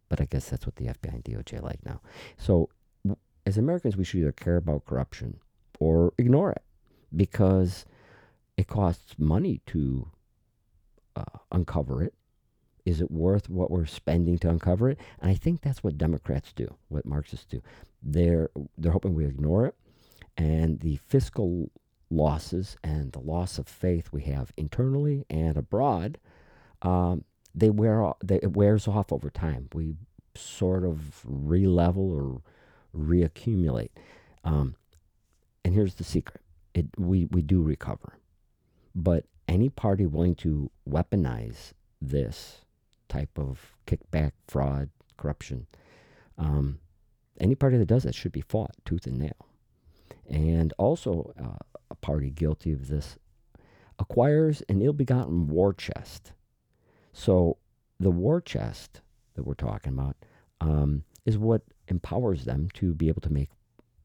But 0.09 0.21
I 0.21 0.27
guess 0.27 0.49
that's 0.49 0.67
what 0.67 0.77
the 0.77 0.87
FBI 0.87 1.15
and 1.15 1.25
DOJ 1.25 1.63
like 1.63 1.85
now. 1.85 2.01
So, 2.37 2.69
as 3.47 3.59
Americans, 3.59 3.97
we 3.97 4.05
should 4.05 4.21
either 4.21 4.33
care 4.33 4.57
about 4.57 4.85
corruption 4.85 5.39
or 5.79 6.13
ignore 6.19 6.51
it 6.53 6.63
because 7.15 7.85
it 8.57 8.67
costs 8.67 9.15
money 9.19 9.61
to 9.67 10.09
uh, 11.17 11.39
uncover 11.51 12.03
it. 12.03 12.15
Is 12.85 13.01
it 13.01 13.11
worth 13.11 13.49
what 13.49 13.71
we're 13.71 13.87
spending 13.87 14.39
to 14.39 14.51
uncover 14.51 14.91
it? 14.91 14.99
And 15.21 15.31
I 15.31 15.35
think 15.35 15.61
that's 15.61 15.85
what 15.85 15.99
Democrats 15.99 16.53
do, 16.53 16.75
what 16.89 17.07
Marxists 17.07 17.47
do. 17.47 17.63
They're 18.03 18.51
they're 18.77 18.93
hoping 18.93 19.15
we 19.15 19.25
ignore 19.25 19.67
it, 19.67 19.77
and 20.37 20.81
the 20.81 20.97
fiscal 20.97 21.71
losses 22.11 22.77
and 22.83 23.13
the 23.13 23.21
loss 23.21 23.59
of 23.59 23.69
faith 23.69 24.09
we 24.13 24.23
have 24.23 24.53
internally 24.57 25.25
and 25.31 25.57
abroad, 25.57 26.19
um, 26.83 27.25
they 27.55 27.71
wear 27.71 28.03
off, 28.03 28.17
they, 28.23 28.37
it 28.37 28.53
wears 28.57 28.87
off 28.87 29.13
over 29.13 29.31
time. 29.31 29.69
We 29.73 29.95
sort 30.35 30.85
of 30.85 31.23
re-level 31.25 32.11
or 32.13 32.43
reaccumulate. 32.99 33.91
Um, 34.45 34.77
and 35.65 35.75
here's 35.75 35.95
the 35.95 36.05
secret: 36.05 36.41
it 36.75 36.87
we 36.99 37.27
we 37.27 37.43
do 37.43 37.63
recover, 37.63 38.19
but 38.95 39.25
any 39.49 39.69
party 39.69 40.07
willing 40.07 40.35
to 40.37 40.71
weaponize 40.89 41.73
this 42.01 42.65
type 43.09 43.39
of 43.39 43.77
kickback, 43.87 44.33
fraud, 44.49 44.91
corruption, 45.17 45.67
um, 46.39 46.79
any 47.41 47.55
party 47.55 47.77
that 47.77 47.87
does 47.87 48.05
that 48.05 48.15
should 48.15 48.33
be 48.33 48.41
fought 48.41 48.73
tooth 48.85 49.07
and 49.07 49.19
nail. 49.19 49.47
And 50.29 50.73
also, 50.79 51.35
uh, 51.39 51.59
a 51.91 51.95
party 51.97 52.31
guilty 52.31 52.73
of 52.73 52.89
this 52.89 53.19
acquires 53.99 54.63
an 54.69 54.81
ill 54.81 54.93
begotten 54.93 55.49
war 55.49 55.75
chest. 55.75 56.33
So, 57.13 57.59
the 58.01 58.11
war 58.11 58.41
chest 58.41 59.01
that 59.35 59.45
we're 59.45 59.55
talking 59.55 59.93
about 59.93 60.17
um, 60.61 61.05
is 61.27 61.37
what 61.37 61.63
empowers 61.89 62.45
them 62.45 62.69
to 62.75 62.95
be 62.95 63.09
able 63.09 63.21
to 63.23 63.33
make 63.33 63.51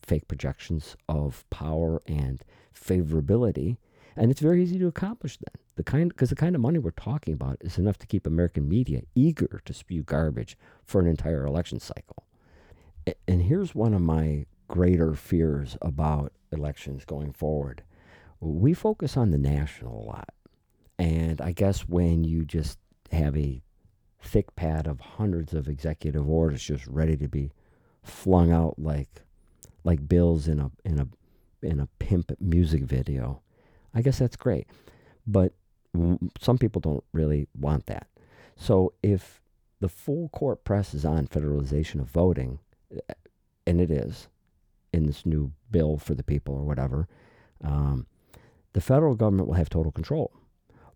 fake 0.08 0.28
projections 0.28 0.96
of 1.10 1.48
power 1.50 2.02
and 2.08 2.44
favorability. 2.74 3.78
And 4.16 4.32
it's 4.32 4.40
very 4.40 4.64
easy 4.64 4.80
to 4.80 4.88
accomplish 4.88 5.38
then. 5.38 5.62
The 5.76 5.84
kind 5.84 6.10
because 6.10 6.30
the 6.30 6.36
kind 6.36 6.56
of 6.56 6.62
money 6.62 6.80
we're 6.80 6.92
talking 6.92 7.34
about 7.34 7.58
is 7.62 7.78
enough 7.78 8.00
to 8.00 8.08
keep 8.08 8.26
American 8.26 8.68
media 8.68 9.02
eager 9.14 9.62
to 9.66 9.74
spew 9.74 10.02
garbage 10.02 10.58
for 10.84 11.00
an 11.00 11.08
entire 11.08 11.46
election 11.46 11.80
cycle. 11.80 12.24
And 13.28 13.44
here's 13.44 13.76
one 13.76 13.94
of 13.94 14.02
my 14.02 14.48
greater 14.68 15.14
fears 15.14 15.78
about 15.82 16.34
elections 16.52 17.06
going 17.06 17.32
forward. 17.32 17.84
We 18.40 18.74
focus 18.74 19.18
on 19.18 19.32
the 19.32 19.38
national 19.38 20.02
a 20.02 20.06
lot. 20.06 20.34
And 20.98 21.40
I 21.42 21.52
guess 21.52 21.82
when 21.82 22.24
you 22.24 22.44
just 22.44 22.80
have 23.12 23.38
a 23.38 23.62
thick 24.20 24.56
pad 24.56 24.88
of 24.88 25.00
hundreds 25.00 25.54
of 25.54 25.68
executive 25.68 26.28
orders 26.28 26.64
just 26.64 26.88
ready 26.88 27.16
to 27.18 27.28
be 27.28 27.52
flung 28.04 28.52
out 28.52 28.76
like 28.80 29.22
like 29.84 30.08
bills 30.08 30.48
in 30.48 30.60
a 30.60 30.72
in 30.84 31.00
a 31.00 31.08
in 31.62 31.80
a 31.80 31.88
pimp 32.00 32.32
music 32.40 32.84
video. 32.84 33.42
I 33.94 34.02
guess 34.02 34.20
that's 34.20 34.36
great. 34.36 34.68
But 35.26 35.54
some 36.40 36.58
people 36.58 36.82
don't 36.82 37.04
really 37.12 37.48
want 37.58 37.88
that. 37.88 38.08
So 38.56 38.94
if 39.02 39.42
the 39.80 39.90
full 39.90 40.30
court 40.30 40.64
press 40.64 40.94
is 40.94 41.06
on 41.06 41.28
federalization 41.28 42.00
of 42.00 42.08
voting, 42.08 42.60
eh, 42.92 43.14
and 43.66 43.82
it 43.82 43.92
is 43.92 44.28
in 44.94 45.06
this 45.06 45.26
new 45.26 45.52
bill 45.72 45.98
for 45.98 46.16
the 46.16 46.24
people 46.24 46.56
or 46.56 46.64
whatever, 46.64 47.08
um, 47.64 48.06
the 48.74 48.82
federal 48.82 49.16
government 49.16 49.48
will 49.48 49.56
have 49.56 49.70
total 49.70 49.92
control. 49.92 50.32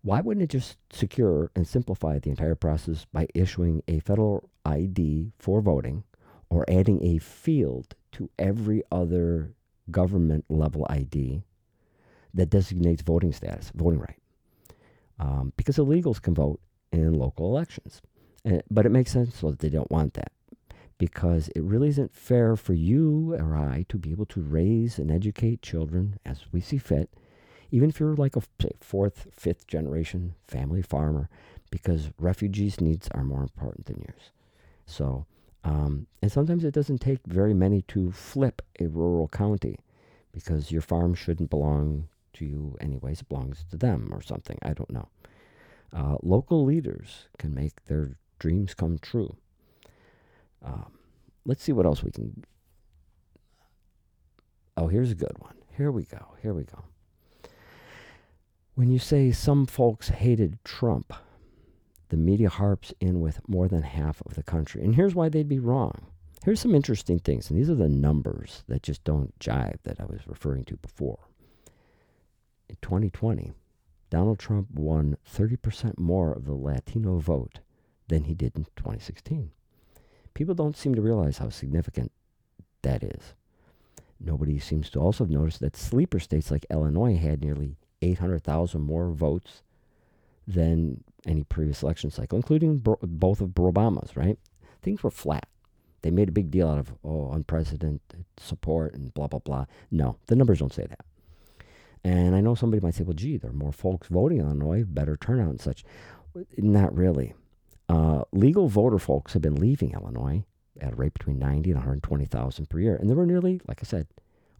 Why 0.02 0.20
wouldn't 0.20 0.42
it 0.42 0.50
just 0.50 0.78
secure 0.90 1.50
and 1.54 1.66
simplify 1.66 2.18
the 2.18 2.30
entire 2.30 2.56
process 2.56 3.06
by 3.12 3.28
issuing 3.34 3.82
a 3.86 4.00
federal 4.00 4.50
ID 4.64 5.32
for 5.38 5.60
voting 5.60 6.02
or 6.50 6.64
adding 6.68 7.04
a 7.04 7.18
field 7.18 7.94
to 8.12 8.30
every 8.38 8.82
other 8.90 9.52
government 9.90 10.44
level 10.48 10.86
ID 10.88 11.42
that 12.34 12.50
designates 12.50 13.02
voting 13.02 13.32
status, 13.32 13.70
voting 13.74 14.00
right? 14.00 14.18
Um, 15.18 15.52
because 15.56 15.76
illegals 15.76 16.20
can 16.20 16.34
vote 16.34 16.60
in 16.92 17.14
local 17.14 17.46
elections. 17.46 18.00
And, 18.44 18.62
but 18.70 18.86
it 18.86 18.90
makes 18.90 19.12
sense 19.12 19.36
so 19.36 19.50
that 19.50 19.60
they 19.60 19.68
don't 19.68 19.90
want 19.90 20.14
that 20.14 20.32
because 20.98 21.48
it 21.48 21.62
really 21.62 21.88
isn't 21.88 22.14
fair 22.14 22.56
for 22.56 22.74
you 22.74 23.34
or 23.34 23.56
I 23.56 23.84
to 23.88 23.98
be 23.98 24.10
able 24.10 24.26
to 24.26 24.40
raise 24.40 24.98
and 24.98 25.10
educate 25.10 25.62
children 25.62 26.18
as 26.24 26.44
we 26.52 26.60
see 26.60 26.78
fit 26.78 27.10
even 27.72 27.88
if 27.88 27.98
you're 27.98 28.14
like 28.14 28.36
a 28.36 28.42
fourth, 28.80 29.28
fifth 29.32 29.66
generation 29.66 30.34
family 30.46 30.82
farmer, 30.82 31.30
because 31.70 32.10
refugees' 32.18 32.80
needs 32.80 33.08
are 33.12 33.24
more 33.24 33.40
important 33.40 33.86
than 33.86 34.04
yours. 34.06 34.30
So, 34.84 35.24
um, 35.64 36.06
and 36.20 36.30
sometimes 36.32 36.64
it 36.64 36.74
doesn't 36.74 36.98
take 36.98 37.20
very 37.26 37.54
many 37.54 37.82
to 37.82 38.10
flip 38.10 38.62
a 38.80 38.86
rural 38.86 39.28
county 39.28 39.78
because 40.32 40.72
your 40.72 40.82
farm 40.82 41.14
shouldn't 41.14 41.50
belong 41.50 42.08
to 42.34 42.44
you 42.44 42.76
anyways, 42.80 43.20
it 43.20 43.28
belongs 43.28 43.64
to 43.70 43.76
them 43.76 44.08
or 44.12 44.22
something. 44.22 44.58
I 44.62 44.72
don't 44.72 44.90
know. 44.90 45.08
Uh, 45.94 46.16
local 46.22 46.64
leaders 46.64 47.28
can 47.38 47.54
make 47.54 47.84
their 47.84 48.16
dreams 48.38 48.74
come 48.74 48.98
true. 48.98 49.36
Um, 50.64 50.92
let's 51.44 51.62
see 51.62 51.72
what 51.72 51.86
else 51.86 52.02
we 52.02 52.10
can. 52.10 52.44
Oh, 54.76 54.88
here's 54.88 55.10
a 55.10 55.16
good 55.16 55.36
one. 55.38 55.56
Here 55.76 55.90
we 55.90 56.04
go. 56.04 56.34
Here 56.40 56.54
we 56.54 56.64
go. 56.64 56.84
When 58.74 58.90
you 58.90 58.98
say 58.98 59.32
some 59.32 59.66
folks 59.66 60.08
hated 60.08 60.58
Trump, 60.64 61.12
the 62.12 62.18
media 62.18 62.50
harps 62.50 62.92
in 63.00 63.22
with 63.22 63.40
more 63.48 63.68
than 63.68 63.80
half 63.80 64.20
of 64.26 64.34
the 64.34 64.42
country. 64.42 64.84
And 64.84 64.94
here's 64.94 65.14
why 65.14 65.30
they'd 65.30 65.48
be 65.48 65.58
wrong. 65.58 66.08
Here's 66.44 66.60
some 66.60 66.74
interesting 66.74 67.18
things, 67.18 67.48
and 67.48 67.58
these 67.58 67.70
are 67.70 67.74
the 67.74 67.88
numbers 67.88 68.64
that 68.68 68.82
just 68.82 69.02
don't 69.02 69.32
jive 69.38 69.78
that 69.84 69.98
I 69.98 70.04
was 70.04 70.20
referring 70.26 70.66
to 70.66 70.76
before. 70.76 71.20
In 72.68 72.76
2020, 72.82 73.52
Donald 74.10 74.38
Trump 74.38 74.72
won 74.72 75.16
30% 75.26 75.98
more 75.98 76.34
of 76.34 76.44
the 76.44 76.52
Latino 76.52 77.16
vote 77.16 77.60
than 78.08 78.24
he 78.24 78.34
did 78.34 78.54
in 78.56 78.64
2016. 78.76 79.50
People 80.34 80.54
don't 80.54 80.76
seem 80.76 80.94
to 80.94 81.00
realize 81.00 81.38
how 81.38 81.48
significant 81.48 82.12
that 82.82 83.02
is. 83.02 83.32
Nobody 84.20 84.58
seems 84.58 84.90
to 84.90 85.00
also 85.00 85.24
have 85.24 85.30
noticed 85.30 85.60
that 85.60 85.78
sleeper 85.78 86.20
states 86.20 86.50
like 86.50 86.66
Illinois 86.70 87.16
had 87.16 87.40
nearly 87.40 87.78
800,000 88.02 88.82
more 88.82 89.12
votes 89.12 89.62
than 90.46 91.04
any 91.26 91.44
previous 91.44 91.82
election 91.82 92.10
cycle, 92.10 92.36
including 92.36 92.78
bro- 92.78 92.98
both 93.02 93.40
of 93.40 93.50
Obama's, 93.50 94.16
right? 94.16 94.38
Things 94.82 95.02
were 95.02 95.10
flat. 95.10 95.46
They 96.02 96.10
made 96.10 96.28
a 96.28 96.32
big 96.32 96.50
deal 96.50 96.68
out 96.68 96.78
of, 96.78 96.92
oh, 97.04 97.30
unprecedented 97.32 98.00
support 98.36 98.94
and 98.94 99.14
blah, 99.14 99.28
blah, 99.28 99.38
blah. 99.38 99.66
No, 99.90 100.16
the 100.26 100.34
numbers 100.34 100.58
don't 100.58 100.72
say 100.72 100.86
that. 100.86 101.04
And 102.04 102.34
I 102.34 102.40
know 102.40 102.56
somebody 102.56 102.80
might 102.80 102.96
say, 102.96 103.04
well, 103.04 103.14
gee, 103.14 103.36
there 103.36 103.50
are 103.50 103.54
more 103.54 103.72
folks 103.72 104.08
voting 104.08 104.38
in 104.38 104.46
Illinois, 104.46 104.84
better 104.84 105.16
turnout 105.16 105.50
and 105.50 105.60
such. 105.60 105.84
Not 106.56 106.96
really. 106.96 107.34
Uh, 107.88 108.24
legal 108.32 108.66
voter 108.68 108.98
folks 108.98 109.34
have 109.34 109.42
been 109.42 109.54
leaving 109.54 109.92
Illinois 109.92 110.42
at 110.80 110.94
a 110.94 110.96
rate 110.96 111.12
between 111.12 111.38
90 111.38 111.70
and 111.70 111.78
120,000 111.78 112.68
per 112.68 112.80
year. 112.80 112.96
And 112.96 113.08
there 113.08 113.16
were 113.16 113.26
nearly, 113.26 113.60
like 113.68 113.80
I 113.80 113.86
said, 113.86 114.08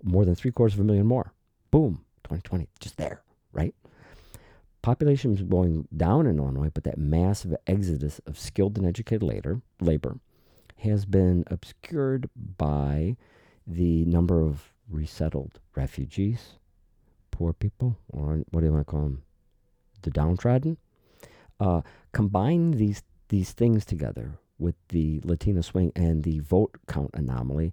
more 0.05 0.25
than 0.25 0.37
three 0.37 0.53
quarters 0.53 0.75
of 0.75 0.81
a 0.81 0.85
million 0.85 1.07
more. 1.07 1.33
Boom, 1.73 2.05
2020, 2.25 2.69
just 2.79 2.97
there 2.99 3.23
right? 3.53 3.75
Population 4.83 5.33
is 5.33 5.43
going 5.43 5.87
down 5.97 6.27
in 6.27 6.39
Illinois, 6.39 6.71
but 6.75 6.83
that 6.85 6.99
massive 6.99 7.55
exodus 7.67 8.21
of 8.27 8.39
skilled 8.39 8.77
and 8.77 8.87
educated 8.87 9.23
labor, 9.23 9.63
labor 9.81 10.19
has 10.79 11.05
been 11.05 11.45
obscured 11.47 12.29
by 12.59 13.17
the 13.67 14.05
number 14.07 14.41
of 14.41 14.73
resettled 14.91 15.61
refugees, 15.77 16.55
poor 17.31 17.53
people, 17.53 17.97
or 18.09 18.43
what 18.51 18.61
do 18.61 18.67
you 18.67 18.73
want 18.73 18.85
to 18.85 18.91
call 18.91 19.03
them? 19.03 19.23
The 20.03 20.11
downtrodden. 20.11 20.79
Uh, 21.61 21.83
combine 22.11 22.73
these 22.73 23.03
these 23.29 23.53
things 23.53 23.85
together 23.85 24.39
with 24.59 24.75
the 24.89 25.21
Latino 25.25 25.61
swing 25.61 25.93
and 25.95 26.25
the 26.25 26.41
vote 26.41 26.77
count 26.87 27.11
anomaly. 27.15 27.73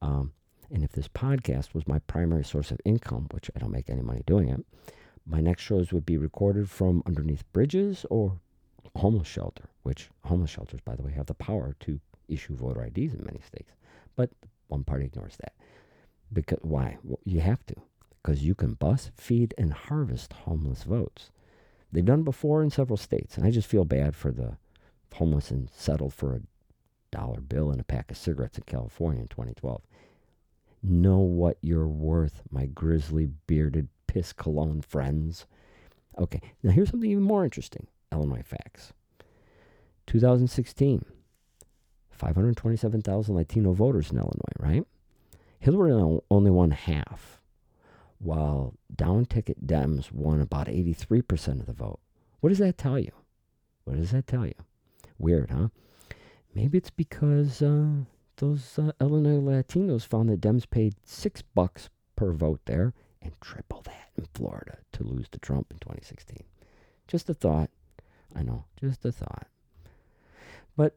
Um, 0.00 0.32
and 0.70 0.82
if 0.82 0.92
this 0.92 1.08
podcast 1.08 1.74
was 1.74 1.86
my 1.86 1.98
primary 2.00 2.44
source 2.44 2.70
of 2.70 2.80
income, 2.84 3.28
which 3.32 3.50
I 3.54 3.58
don't 3.58 3.70
make 3.72 3.90
any 3.90 4.02
money 4.02 4.22
doing 4.24 4.48
it, 4.48 4.64
my 5.26 5.40
next 5.40 5.62
shows 5.62 5.92
would 5.92 6.06
be 6.06 6.16
recorded 6.16 6.68
from 6.68 7.02
underneath 7.06 7.50
bridges 7.52 8.04
or 8.10 8.38
homeless 8.96 9.28
shelter, 9.28 9.64
which 9.82 10.10
homeless 10.24 10.50
shelters, 10.50 10.80
by 10.84 10.94
the 10.94 11.02
way, 11.02 11.12
have 11.12 11.26
the 11.26 11.34
power 11.34 11.74
to 11.80 12.00
issue 12.28 12.54
voter 12.54 12.84
IDs 12.84 13.14
in 13.14 13.24
many 13.24 13.40
states. 13.40 13.72
But 14.16 14.30
one 14.68 14.84
party 14.84 15.06
ignores 15.06 15.36
that. 15.38 15.54
Because 16.32 16.58
why? 16.62 16.98
Well, 17.02 17.20
you 17.24 17.40
have 17.40 17.64
to, 17.66 17.74
because 18.22 18.42
you 18.42 18.54
can 18.54 18.74
bus, 18.74 19.10
feed, 19.16 19.54
and 19.56 19.72
harvest 19.72 20.32
homeless 20.32 20.84
votes. 20.84 21.30
They've 21.92 22.04
done 22.04 22.22
before 22.22 22.62
in 22.62 22.70
several 22.70 22.96
states, 22.96 23.36
and 23.36 23.46
I 23.46 23.50
just 23.50 23.68
feel 23.68 23.84
bad 23.84 24.16
for 24.16 24.32
the 24.32 24.56
homeless 25.14 25.50
and 25.50 25.70
settled 25.70 26.12
for 26.12 26.34
a 26.34 26.40
dollar 27.12 27.40
bill 27.40 27.70
and 27.70 27.80
a 27.80 27.84
pack 27.84 28.10
of 28.10 28.16
cigarettes 28.16 28.58
in 28.58 28.64
California 28.64 29.22
in 29.22 29.28
2012. 29.28 29.80
Know 30.82 31.18
what 31.18 31.56
you're 31.60 31.86
worth, 31.86 32.42
my 32.50 32.66
grizzly 32.66 33.28
bearded 33.46 33.88
piss 34.14 34.32
cologne 34.32 34.80
friends. 34.80 35.44
Okay, 36.16 36.40
now 36.62 36.70
here's 36.70 36.88
something 36.90 37.10
even 37.10 37.24
more 37.24 37.42
interesting 37.42 37.88
Illinois 38.12 38.44
facts. 38.44 38.92
2016, 40.06 41.04
527,000 42.10 43.34
Latino 43.34 43.72
voters 43.72 44.12
in 44.12 44.18
Illinois, 44.18 44.60
right? 44.60 44.86
Hillary 45.58 46.20
only 46.30 46.50
won 46.52 46.70
half, 46.70 47.40
while 48.18 48.74
down 48.94 49.26
ticket 49.26 49.66
Dems 49.66 50.12
won 50.12 50.40
about 50.40 50.68
83% 50.68 51.58
of 51.58 51.66
the 51.66 51.72
vote. 51.72 51.98
What 52.38 52.50
does 52.50 52.58
that 52.58 52.78
tell 52.78 53.00
you? 53.00 53.10
What 53.82 53.96
does 53.96 54.12
that 54.12 54.28
tell 54.28 54.46
you? 54.46 54.54
Weird, 55.18 55.50
huh? 55.50 55.68
Maybe 56.54 56.78
it's 56.78 56.90
because 56.90 57.60
uh, 57.62 58.04
those 58.36 58.78
uh, 58.78 58.92
Illinois 59.00 59.40
Latinos 59.40 60.06
found 60.06 60.28
that 60.28 60.40
Dems 60.40 60.70
paid 60.70 60.94
six 61.02 61.42
bucks 61.42 61.88
per 62.14 62.30
vote 62.30 62.60
there 62.66 62.94
and 63.24 63.32
triple 63.40 63.82
that 63.82 64.10
in 64.16 64.26
Florida 64.34 64.78
to 64.92 65.02
lose 65.02 65.28
to 65.30 65.38
Trump 65.38 65.68
in 65.70 65.78
2016. 65.78 66.44
Just 67.08 67.28
a 67.28 67.34
thought. 67.34 67.70
I 68.34 68.42
know, 68.42 68.64
just 68.80 69.04
a 69.04 69.12
thought. 69.12 69.46
But, 70.76 70.96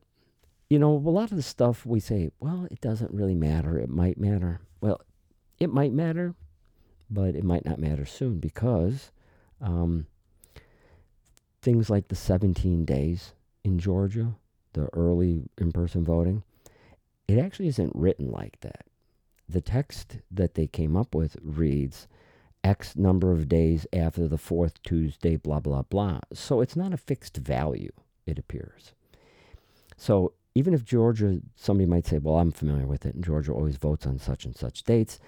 you 0.69 0.79
know, 0.79 0.91
a 0.91 1.09
lot 1.09 1.31
of 1.31 1.37
the 1.37 1.43
stuff 1.43 1.85
we 1.85 1.99
say, 1.99 2.29
well, 2.39 2.67
it 2.69 2.81
doesn't 2.81 3.13
really 3.13 3.35
matter. 3.35 3.77
It 3.77 3.89
might 3.89 4.19
matter. 4.19 4.59
Well, 4.81 5.01
it 5.59 5.71
might 5.71 5.93
matter, 5.93 6.35
but 7.09 7.35
it 7.35 7.43
might 7.43 7.65
not 7.65 7.79
matter 7.79 8.05
soon 8.05 8.39
because 8.39 9.11
um, 9.61 10.07
things 11.61 11.89
like 11.89 12.07
the 12.07 12.15
17 12.15 12.85
days 12.85 13.33
in 13.63 13.79
Georgia, 13.79 14.35
the 14.73 14.89
early 14.93 15.49
in 15.57 15.71
person 15.71 16.03
voting, 16.03 16.43
it 17.27 17.37
actually 17.37 17.67
isn't 17.67 17.95
written 17.95 18.31
like 18.31 18.59
that. 18.61 18.85
The 19.49 19.61
text 19.61 20.17
that 20.31 20.55
they 20.55 20.67
came 20.67 20.95
up 20.95 21.15
with 21.15 21.37
reads 21.41 22.07
X 22.63 22.95
number 22.95 23.31
of 23.31 23.47
days 23.47 23.87
after 23.93 24.27
the 24.27 24.37
fourth 24.37 24.81
Tuesday, 24.83 25.35
blah, 25.35 25.59
blah, 25.59 25.83
blah. 25.83 26.19
So 26.33 26.61
it's 26.61 26.75
not 26.75 26.93
a 26.93 26.97
fixed 26.97 27.37
value, 27.37 27.91
it 28.25 28.37
appears. 28.37 28.93
So 29.95 30.33
even 30.55 30.73
if 30.73 30.83
Georgia, 30.83 31.39
somebody 31.55 31.87
might 31.87 32.07
say, 32.07 32.17
well, 32.17 32.37
I'm 32.37 32.51
familiar 32.51 32.87
with 32.87 33.05
it, 33.05 33.15
and 33.15 33.23
Georgia 33.23 33.53
always 33.53 33.77
votes 33.77 34.05
on 34.05 34.19
such 34.19 34.43
and 34.45 34.55
such 34.55 34.83
dates, 34.83 35.19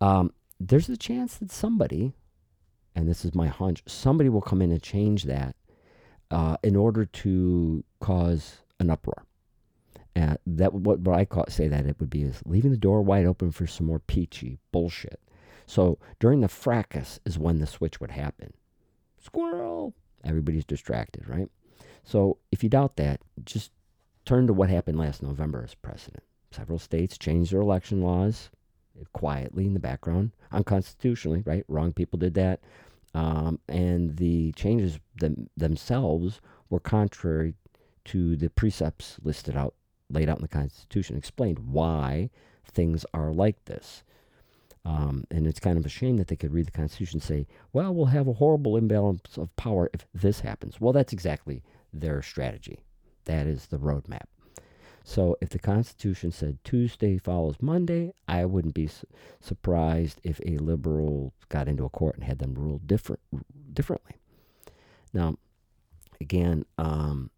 um, 0.00 0.32
there's 0.58 0.88
a 0.88 0.96
chance 0.96 1.36
that 1.36 1.50
somebody, 1.50 2.14
and 2.94 3.08
this 3.08 3.24
is 3.24 3.34
my 3.34 3.48
hunch, 3.48 3.82
somebody 3.86 4.28
will 4.28 4.40
come 4.40 4.62
in 4.62 4.72
and 4.72 4.82
change 4.82 5.24
that 5.24 5.54
uh, 6.30 6.56
in 6.62 6.74
order 6.74 7.04
to 7.04 7.84
cause 8.00 8.58
an 8.80 8.90
uproar. 8.90 9.24
Uh, 10.14 10.36
that 10.46 10.74
what, 10.74 11.00
what 11.00 11.18
I 11.18 11.24
call, 11.24 11.44
say 11.48 11.68
that 11.68 11.86
it 11.86 11.98
would 12.00 12.10
be 12.10 12.22
is 12.22 12.42
leaving 12.44 12.70
the 12.70 12.76
door 12.76 13.02
wide 13.02 13.26
open 13.26 13.50
for 13.50 13.66
some 13.66 13.86
more 13.86 13.98
peachy 13.98 14.58
bullshit. 14.70 15.20
So 15.66 15.98
during 16.18 16.40
the 16.40 16.48
fracas 16.48 17.20
is 17.24 17.38
when 17.38 17.58
the 17.58 17.66
switch 17.66 18.00
would 18.00 18.10
happen. 18.10 18.52
Squirrel! 19.18 19.94
Everybody's 20.24 20.64
distracted, 20.64 21.28
right? 21.28 21.48
So 22.04 22.38
if 22.50 22.62
you 22.62 22.68
doubt 22.68 22.96
that, 22.96 23.20
just 23.44 23.70
turn 24.24 24.46
to 24.46 24.52
what 24.52 24.70
happened 24.70 24.98
last 24.98 25.22
November 25.22 25.62
as 25.62 25.74
precedent. 25.74 26.22
Several 26.50 26.78
states 26.78 27.18
changed 27.18 27.52
their 27.52 27.60
election 27.60 28.02
laws 28.02 28.50
quietly 29.12 29.66
in 29.66 29.74
the 29.74 29.80
background, 29.80 30.32
unconstitutionally, 30.50 31.42
right? 31.46 31.64
Wrong 31.68 31.92
people 31.92 32.18
did 32.18 32.34
that. 32.34 32.60
Um, 33.14 33.58
and 33.68 34.16
the 34.16 34.52
changes 34.52 34.98
them, 35.16 35.48
themselves 35.56 36.40
were 36.70 36.80
contrary 36.80 37.54
to 38.06 38.36
the 38.36 38.50
precepts 38.50 39.18
listed 39.22 39.56
out, 39.56 39.74
laid 40.10 40.28
out 40.28 40.38
in 40.38 40.42
the 40.42 40.48
Constitution, 40.48 41.16
explained 41.16 41.58
why 41.58 42.30
things 42.66 43.04
are 43.12 43.32
like 43.32 43.64
this. 43.66 44.02
Um, 44.84 45.24
and 45.30 45.46
it's 45.46 45.60
kind 45.60 45.78
of 45.78 45.86
a 45.86 45.90
shame 45.90 46.16
that 46.16 46.26
they 46.26 46.36
could 46.36 46.52
read 46.52 46.66
the 46.66 46.72
Constitution 46.72 47.18
and 47.18 47.22
say, 47.22 47.46
well, 47.72 47.94
we'll 47.94 48.06
have 48.06 48.26
a 48.26 48.32
horrible 48.32 48.76
imbalance 48.76 49.36
of 49.36 49.54
power 49.56 49.88
if 49.94 50.06
this 50.12 50.40
happens. 50.40 50.80
Well, 50.80 50.92
that's 50.92 51.12
exactly 51.12 51.62
their 51.92 52.20
strategy. 52.22 52.80
That 53.26 53.46
is 53.46 53.66
the 53.66 53.78
roadmap. 53.78 54.26
So 55.04 55.36
if 55.40 55.50
the 55.50 55.58
Constitution 55.58 56.30
said 56.30 56.58
Tuesday 56.64 57.18
follows 57.18 57.56
Monday, 57.60 58.12
I 58.28 58.44
wouldn't 58.44 58.74
be 58.74 58.86
su- 58.86 59.06
surprised 59.40 60.20
if 60.22 60.40
a 60.46 60.58
liberal 60.58 61.32
got 61.48 61.68
into 61.68 61.84
a 61.84 61.88
court 61.90 62.14
and 62.16 62.24
had 62.24 62.38
them 62.38 62.54
rule 62.54 62.80
different 62.86 63.20
differently. 63.72 64.14
Now, 65.12 65.36
again, 66.20 66.64
um, 66.78 67.30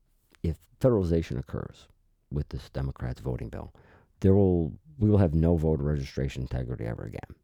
if 0.42 0.56
federalization 0.80 1.38
occurs 1.38 1.88
with 2.30 2.48
this 2.50 2.68
Democrats 2.70 3.20
voting 3.20 3.48
bill, 3.48 3.72
there 4.20 4.34
will 4.34 4.72
we 4.98 5.10
will 5.10 5.18
have 5.18 5.34
no 5.34 5.56
voter 5.56 5.82
registration 5.82 6.42
integrity 6.42 6.84
ever 6.84 7.04
again. 7.04 7.36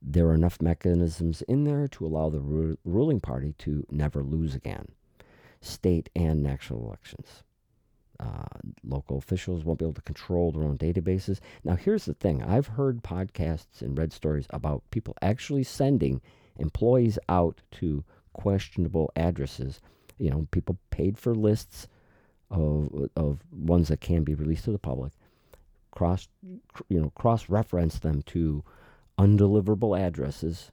There 0.00 0.26
are 0.26 0.34
enough 0.34 0.62
mechanisms 0.62 1.42
in 1.42 1.64
there 1.64 1.88
to 1.88 2.06
allow 2.06 2.30
the 2.30 2.40
ru- 2.40 2.78
ruling 2.84 3.20
party 3.20 3.54
to 3.58 3.84
never 3.90 4.22
lose 4.22 4.54
again, 4.54 4.88
state 5.60 6.08
and 6.14 6.42
national 6.42 6.84
elections. 6.84 7.42
Uh, 8.20 8.58
local 8.84 9.16
officials 9.16 9.64
won't 9.64 9.78
be 9.78 9.84
able 9.84 9.94
to 9.94 10.02
control 10.02 10.50
their 10.50 10.64
own 10.64 10.76
databases. 10.76 11.38
Now, 11.62 11.76
here's 11.76 12.04
the 12.04 12.14
thing 12.14 12.42
I've 12.42 12.66
heard 12.66 13.02
podcasts 13.02 13.80
and 13.80 13.96
read 13.96 14.12
stories 14.12 14.46
about 14.50 14.82
people 14.90 15.16
actually 15.22 15.62
sending 15.64 16.20
employees 16.58 17.18
out 17.28 17.60
to 17.72 18.04
questionable 18.32 19.12
addresses. 19.14 19.80
You 20.18 20.30
know, 20.30 20.48
people 20.50 20.78
paid 20.90 21.16
for 21.16 21.34
lists 21.34 21.86
of, 22.50 23.08
of 23.14 23.40
ones 23.52 23.88
that 23.88 24.00
can 24.00 24.24
be 24.24 24.34
released 24.34 24.64
to 24.64 24.72
the 24.72 24.78
public 24.78 25.12
cross 25.98 26.28
you 26.88 27.00
know 27.00 27.10
cross 27.10 27.48
reference 27.48 27.98
them 27.98 28.22
to 28.22 28.62
undeliverable 29.18 29.98
addresses 29.98 30.70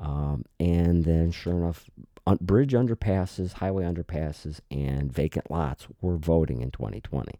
um, 0.00 0.44
and 0.58 1.04
then 1.04 1.30
sure 1.30 1.54
enough 1.54 1.84
un- 2.26 2.38
bridge 2.40 2.72
underpasses 2.72 3.52
highway 3.54 3.84
underpasses 3.84 4.58
and 4.68 5.12
vacant 5.12 5.48
lots 5.48 5.86
were 6.00 6.16
voting 6.16 6.60
in 6.60 6.72
2020 6.72 7.38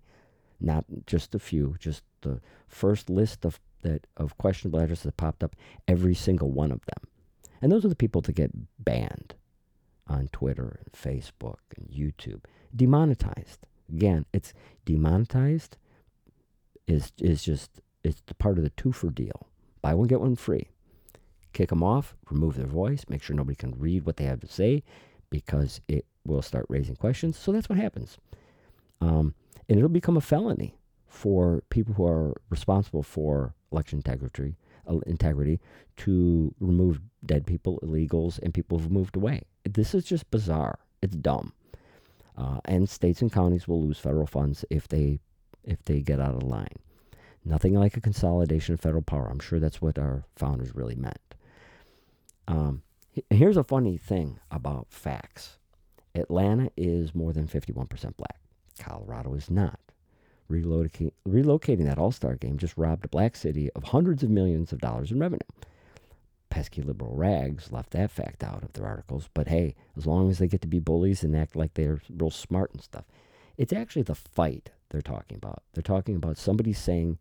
not 0.60 0.84
just 1.06 1.34
a 1.34 1.40
few 1.40 1.74
just 1.80 2.04
the 2.20 2.40
first 2.68 3.10
list 3.10 3.44
of 3.44 3.58
that 3.82 4.06
of 4.16 4.38
questionable 4.38 4.78
addresses 4.78 5.04
that 5.04 5.16
popped 5.16 5.42
up 5.42 5.56
every 5.88 6.14
single 6.14 6.50
one 6.52 6.70
of 6.70 6.84
them. 6.86 7.08
And 7.60 7.72
those 7.72 7.84
are 7.84 7.88
the 7.88 7.96
people 7.96 8.20
that 8.22 8.34
get 8.34 8.50
banned 8.78 9.34
on 10.06 10.28
twitter 10.28 10.78
and 10.84 10.92
facebook 10.92 11.58
and 11.76 11.88
youtube. 11.88 12.44
Demonetized. 12.74 13.66
Again 13.88 14.24
it's 14.32 14.54
demonetized 14.84 15.76
is 16.88 17.12
is 17.20 17.44
just 17.44 17.80
it's 18.02 18.22
part 18.38 18.58
of 18.58 18.64
the 18.64 18.70
twofer 18.70 19.14
deal. 19.14 19.46
Buy 19.82 19.94
one 19.94 20.08
get 20.08 20.20
one 20.20 20.36
free. 20.36 20.68
Kick 21.52 21.70
them 21.70 21.82
off, 21.82 22.14
remove 22.30 22.56
their 22.56 22.66
voice, 22.66 23.04
make 23.08 23.22
sure 23.22 23.34
nobody 23.34 23.56
can 23.56 23.78
read 23.78 24.04
what 24.04 24.16
they 24.16 24.24
have 24.24 24.40
to 24.40 24.46
say, 24.46 24.82
because 25.30 25.80
it 25.88 26.04
will 26.24 26.42
start 26.42 26.66
raising 26.68 26.96
questions. 26.96 27.38
So 27.38 27.52
that's 27.52 27.68
what 27.68 27.78
happens, 27.78 28.18
um, 29.00 29.34
and 29.68 29.78
it'll 29.78 29.88
become 29.88 30.16
a 30.16 30.20
felony 30.20 30.74
for 31.06 31.62
people 31.70 31.94
who 31.94 32.06
are 32.06 32.34
responsible 32.50 33.02
for 33.02 33.54
election 33.72 33.98
integrity 33.98 34.56
integrity 35.06 35.60
to 35.98 36.54
remove 36.60 37.00
dead 37.26 37.46
people, 37.46 37.78
illegals, 37.82 38.38
and 38.38 38.54
people 38.54 38.78
who've 38.78 38.90
moved 38.90 39.16
away. 39.16 39.42
This 39.64 39.94
is 39.94 40.04
just 40.04 40.30
bizarre. 40.30 40.78
It's 41.02 41.16
dumb. 41.16 41.52
Uh, 42.36 42.60
and 42.64 42.88
states 42.88 43.20
and 43.20 43.32
counties 43.32 43.66
will 43.66 43.82
lose 43.82 43.98
federal 43.98 44.26
funds 44.26 44.64
if 44.70 44.88
they 44.88 45.18
if 45.68 45.84
they 45.84 46.00
get 46.00 46.18
out 46.18 46.34
of 46.34 46.42
line. 46.42 46.78
Nothing 47.44 47.74
like 47.74 47.96
a 47.96 48.00
consolidation 48.00 48.74
of 48.74 48.80
federal 48.80 49.02
power. 49.02 49.28
I'm 49.30 49.38
sure 49.38 49.60
that's 49.60 49.80
what 49.80 49.98
our 49.98 50.24
founders 50.34 50.74
really 50.74 50.96
meant. 50.96 51.34
Um, 52.48 52.82
here's 53.30 53.56
a 53.56 53.64
funny 53.64 53.96
thing 53.98 54.40
about 54.50 54.86
facts 54.90 55.58
Atlanta 56.14 56.70
is 56.76 57.14
more 57.14 57.32
than 57.32 57.46
51% 57.46 58.16
black, 58.16 58.40
Colorado 58.78 59.34
is 59.34 59.50
not. 59.50 59.78
Relocating, 60.50 61.12
relocating 61.28 61.84
that 61.84 61.98
all 61.98 62.10
star 62.10 62.34
game 62.34 62.56
just 62.56 62.76
robbed 62.78 63.04
a 63.04 63.08
black 63.08 63.36
city 63.36 63.70
of 63.72 63.84
hundreds 63.84 64.22
of 64.22 64.30
millions 64.30 64.72
of 64.72 64.80
dollars 64.80 65.12
in 65.12 65.20
revenue. 65.20 65.40
Pesky 66.48 66.80
liberal 66.80 67.14
rags 67.14 67.70
left 67.70 67.90
that 67.90 68.10
fact 68.10 68.42
out 68.42 68.62
of 68.62 68.72
their 68.72 68.86
articles, 68.86 69.28
but 69.34 69.48
hey, 69.48 69.74
as 69.98 70.06
long 70.06 70.30
as 70.30 70.38
they 70.38 70.48
get 70.48 70.62
to 70.62 70.66
be 70.66 70.78
bullies 70.78 71.22
and 71.22 71.36
act 71.36 71.54
like 71.54 71.74
they're 71.74 72.00
real 72.08 72.30
smart 72.30 72.72
and 72.72 72.82
stuff, 72.82 73.04
it's 73.58 73.74
actually 73.74 74.02
the 74.02 74.14
fight 74.14 74.70
they're 74.90 75.02
talking 75.02 75.36
about. 75.36 75.62
They're 75.72 75.82
talking 75.82 76.16
about 76.16 76.38
somebody 76.38 76.72
saying 76.72 77.18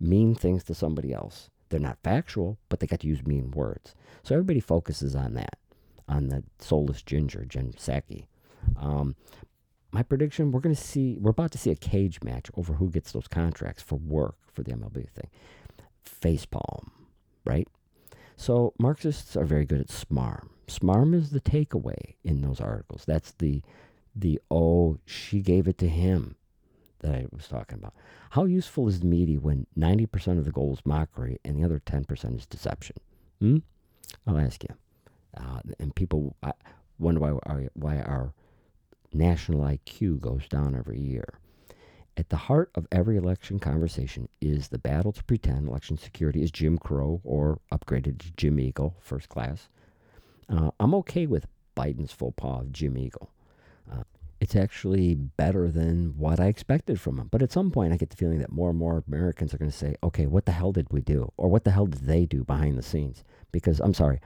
mean 0.00 0.34
things 0.34 0.64
to 0.64 0.74
somebody 0.74 1.12
else. 1.12 1.50
They're 1.68 1.80
not 1.80 1.98
factual, 2.02 2.58
but 2.68 2.80
they 2.80 2.86
got 2.86 3.00
to 3.00 3.06
use 3.06 3.26
mean 3.26 3.50
words. 3.50 3.94
So 4.22 4.34
everybody 4.34 4.60
focuses 4.60 5.14
on 5.14 5.34
that, 5.34 5.58
on 6.08 6.28
the 6.28 6.44
soulless 6.58 7.02
ginger, 7.02 7.44
Jen 7.44 7.72
Psaki. 7.72 8.26
Um, 8.76 9.16
my 9.90 10.02
prediction: 10.02 10.52
we're 10.52 10.60
going 10.60 10.74
to 10.74 10.80
see, 10.80 11.18
we're 11.20 11.30
about 11.30 11.50
to 11.52 11.58
see 11.58 11.70
a 11.70 11.76
cage 11.76 12.22
match 12.22 12.50
over 12.56 12.74
who 12.74 12.90
gets 12.90 13.12
those 13.12 13.28
contracts 13.28 13.82
for 13.82 13.96
work 13.96 14.36
for 14.52 14.62
the 14.62 14.72
MLB 14.72 15.08
thing. 15.10 15.30
Facepalm, 16.04 16.90
right? 17.44 17.68
So 18.36 18.72
Marxists 18.78 19.36
are 19.36 19.44
very 19.44 19.64
good 19.64 19.80
at 19.80 19.90
SMARM. 19.90 20.50
SMARM 20.68 21.12
is 21.14 21.30
the 21.30 21.40
takeaway 21.40 22.14
in 22.22 22.40
those 22.40 22.60
articles. 22.60 23.04
That's 23.06 23.32
the 23.32 23.62
the 24.14 24.40
oh 24.50 24.98
she 25.06 25.40
gave 25.40 25.68
it 25.68 25.78
to 25.78 25.88
him 25.88 26.36
that 27.00 27.14
I 27.14 27.26
was 27.32 27.48
talking 27.48 27.78
about. 27.78 27.94
How 28.30 28.44
useful 28.44 28.88
is 28.88 29.00
the 29.00 29.06
media 29.06 29.38
when 29.38 29.66
90% 29.78 30.38
of 30.38 30.44
the 30.44 30.52
goal 30.52 30.72
is 30.72 30.84
mockery 30.84 31.38
and 31.44 31.58
the 31.58 31.64
other 31.64 31.80
10% 31.84 32.36
is 32.36 32.46
deception? 32.46 32.96
Hmm? 33.40 33.58
I'll 34.26 34.38
ask 34.38 34.62
you. 34.64 34.74
Uh, 35.36 35.60
and 35.78 35.94
people 35.94 36.36
wonder 36.98 37.20
why 37.20 37.30
our, 37.30 37.68
why 37.74 38.00
our 38.00 38.32
national 39.12 39.60
IQ 39.60 40.20
goes 40.20 40.48
down 40.48 40.74
every 40.74 40.98
year. 40.98 41.38
At 42.16 42.30
the 42.30 42.36
heart 42.36 42.70
of 42.74 42.88
every 42.90 43.16
election 43.16 43.60
conversation 43.60 44.28
is 44.40 44.68
the 44.68 44.78
battle 44.78 45.12
to 45.12 45.22
pretend 45.22 45.68
election 45.68 45.96
security 45.96 46.42
is 46.42 46.50
Jim 46.50 46.76
Crow 46.76 47.20
or 47.22 47.60
upgraded 47.70 48.18
to 48.18 48.32
Jim 48.36 48.58
Eagle, 48.58 48.96
first 49.00 49.28
class. 49.28 49.68
Uh, 50.48 50.72
I'm 50.80 50.94
okay 50.96 51.26
with 51.26 51.46
Biden's 51.76 52.10
faux 52.10 52.34
pas 52.36 52.62
of 52.62 52.72
Jim 52.72 52.98
Eagle. 52.98 53.30
Uh, 53.90 54.02
it's 54.40 54.54
actually 54.54 55.14
better 55.14 55.70
than 55.70 56.16
what 56.16 56.38
I 56.38 56.46
expected 56.46 57.00
from 57.00 57.18
him. 57.18 57.28
But 57.30 57.42
at 57.42 57.52
some 57.52 57.70
point, 57.70 57.92
I 57.92 57.96
get 57.96 58.10
the 58.10 58.16
feeling 58.16 58.38
that 58.38 58.52
more 58.52 58.70
and 58.70 58.78
more 58.78 59.02
Americans 59.08 59.52
are 59.52 59.58
going 59.58 59.70
to 59.70 59.76
say, 59.76 59.96
okay, 60.02 60.26
what 60.26 60.46
the 60.46 60.52
hell 60.52 60.72
did 60.72 60.86
we 60.90 61.00
do? 61.00 61.32
Or 61.36 61.48
what 61.48 61.64
the 61.64 61.72
hell 61.72 61.86
did 61.86 62.06
they 62.06 62.24
do 62.24 62.44
behind 62.44 62.78
the 62.78 62.82
scenes? 62.82 63.24
Because 63.50 63.80
I'm 63.80 63.94
sorry, 63.94 64.20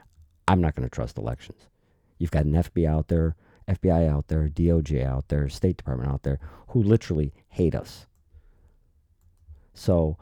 I'm 0.47 0.61
not 0.61 0.75
going 0.75 0.87
to 0.87 0.93
trust 0.93 1.17
elections. 1.17 1.67
You've 2.19 2.31
got 2.31 2.45
an 2.45 2.53
FBI 2.53 2.87
out 2.87 3.07
there, 3.07 3.35
FBI 3.67 4.07
out 4.07 4.27
there, 4.27 4.49
DOJ 4.49 5.05
out 5.05 5.29
there, 5.29 5.49
State 5.49 5.77
Department 5.77 6.11
out 6.11 6.23
there 6.23 6.39
who 6.69 6.83
literally 6.83 7.33
hate 7.49 7.73
us. 7.73 8.05
So 9.73 10.17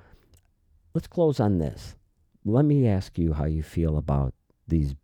let's 0.93 1.07
close 1.07 1.39
on 1.39 1.57
this. 1.57 1.95
Let 2.45 2.65
me 2.65 2.87
ask 2.87 3.17
you 3.17 3.33
how 3.33 3.45
you 3.45 3.61
feel 3.61 3.97
about 3.97 4.33
these 4.67 4.95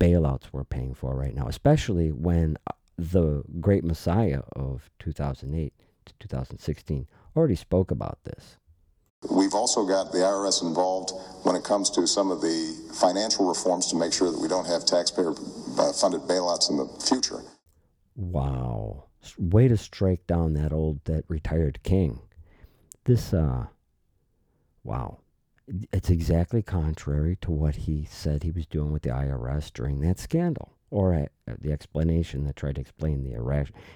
bailouts 0.00 0.46
we're 0.50 0.64
paying 0.64 0.94
for 0.94 1.14
right 1.14 1.34
now, 1.34 1.46
especially 1.46 2.10
when 2.10 2.56
uh, 2.66 2.72
the 2.96 3.42
great 3.60 3.84
messiah 3.84 4.42
of 4.54 4.90
2008 4.98 5.72
to 6.04 6.12
2016 6.20 7.06
already 7.36 7.54
spoke 7.54 7.90
about 7.90 8.18
this. 8.24 8.58
We've 9.30 9.54
also 9.54 9.86
got 9.86 10.10
the 10.10 10.18
IRS 10.18 10.62
involved 10.62 11.12
when 11.44 11.54
it 11.54 11.62
comes 11.62 11.90
to 11.90 12.06
some 12.08 12.30
of 12.30 12.40
the 12.40 12.74
financial 12.92 13.48
reforms 13.48 13.86
to 13.88 13.96
make 13.96 14.12
sure 14.12 14.30
that 14.32 14.40
we 14.40 14.48
don't 14.48 14.66
have 14.66 14.84
taxpayer 14.84 15.30
uh, 15.30 15.92
funded 15.92 16.22
bailouts 16.22 16.70
in 16.70 16.76
the 16.76 16.88
future. 17.06 17.40
Wow. 18.16 19.04
Way 19.38 19.68
to 19.68 19.76
strike 19.76 20.26
down 20.26 20.54
that 20.54 20.72
old, 20.72 21.04
that 21.04 21.24
retired 21.28 21.82
king. 21.84 22.20
This, 23.04 23.32
uh, 23.32 23.66
wow. 24.82 25.18
It's 25.92 26.10
exactly 26.10 26.60
contrary 26.60 27.38
to 27.42 27.52
what 27.52 27.76
he 27.76 28.04
said 28.04 28.42
he 28.42 28.50
was 28.50 28.66
doing 28.66 28.90
with 28.90 29.02
the 29.02 29.10
IRS 29.10 29.72
during 29.72 30.00
that 30.00 30.18
scandal, 30.18 30.76
or 30.92 31.14
uh, 31.14 31.54
the 31.58 31.72
explanation 31.72 32.44
that 32.44 32.54
tried 32.54 32.74
to 32.74 32.80
explain 32.80 33.24
the 33.24 33.32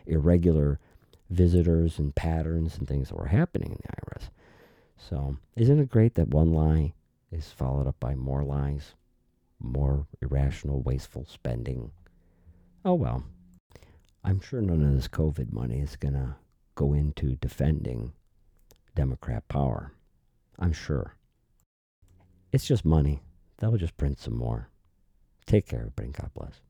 irregular 0.06 0.80
visitors 1.28 1.98
and 1.98 2.14
patterns 2.14 2.78
and 2.78 2.88
things 2.88 3.09
that 3.09 3.18
were 3.18 3.26
happening 3.26 3.70
in 3.72 3.78
the 3.82 4.18
IRS. 4.18 4.30
So, 4.96 5.37
isn't 5.56 5.78
it 5.78 5.90
great 5.90 6.14
that 6.14 6.28
one 6.28 6.52
lie 6.52 6.94
is 7.30 7.50
followed 7.50 7.87
up 7.87 8.00
by 8.00 8.14
more 8.14 8.42
lies, 8.42 8.94
more 9.61 10.06
irrational, 10.22 10.80
wasteful 10.80 11.26
spending? 11.26 11.92
Oh 12.85 12.94
well. 12.94 13.24
I'm 14.24 14.40
sure 14.40 14.62
none 14.62 14.82
of 14.82 14.94
this 14.94 15.06
COVID 15.06 15.52
money 15.52 15.80
is 15.80 15.96
going 15.96 16.14
to 16.14 16.37
go 16.74 16.94
into 16.94 17.37
defending 17.37 18.12
Democrat 18.94 19.46
power. 19.48 19.92
I'm 20.59 20.72
sure. 20.72 21.14
It's 22.52 22.66
just 22.66 22.87
money. 22.87 23.20
They'll 23.59 23.76
just 23.76 23.98
print 23.98 24.18
some 24.18 24.35
more. 24.37 24.70
Take 25.44 25.68
care, 25.68 25.80
everybody, 25.80 26.09
God 26.09 26.30
bless. 26.35 26.61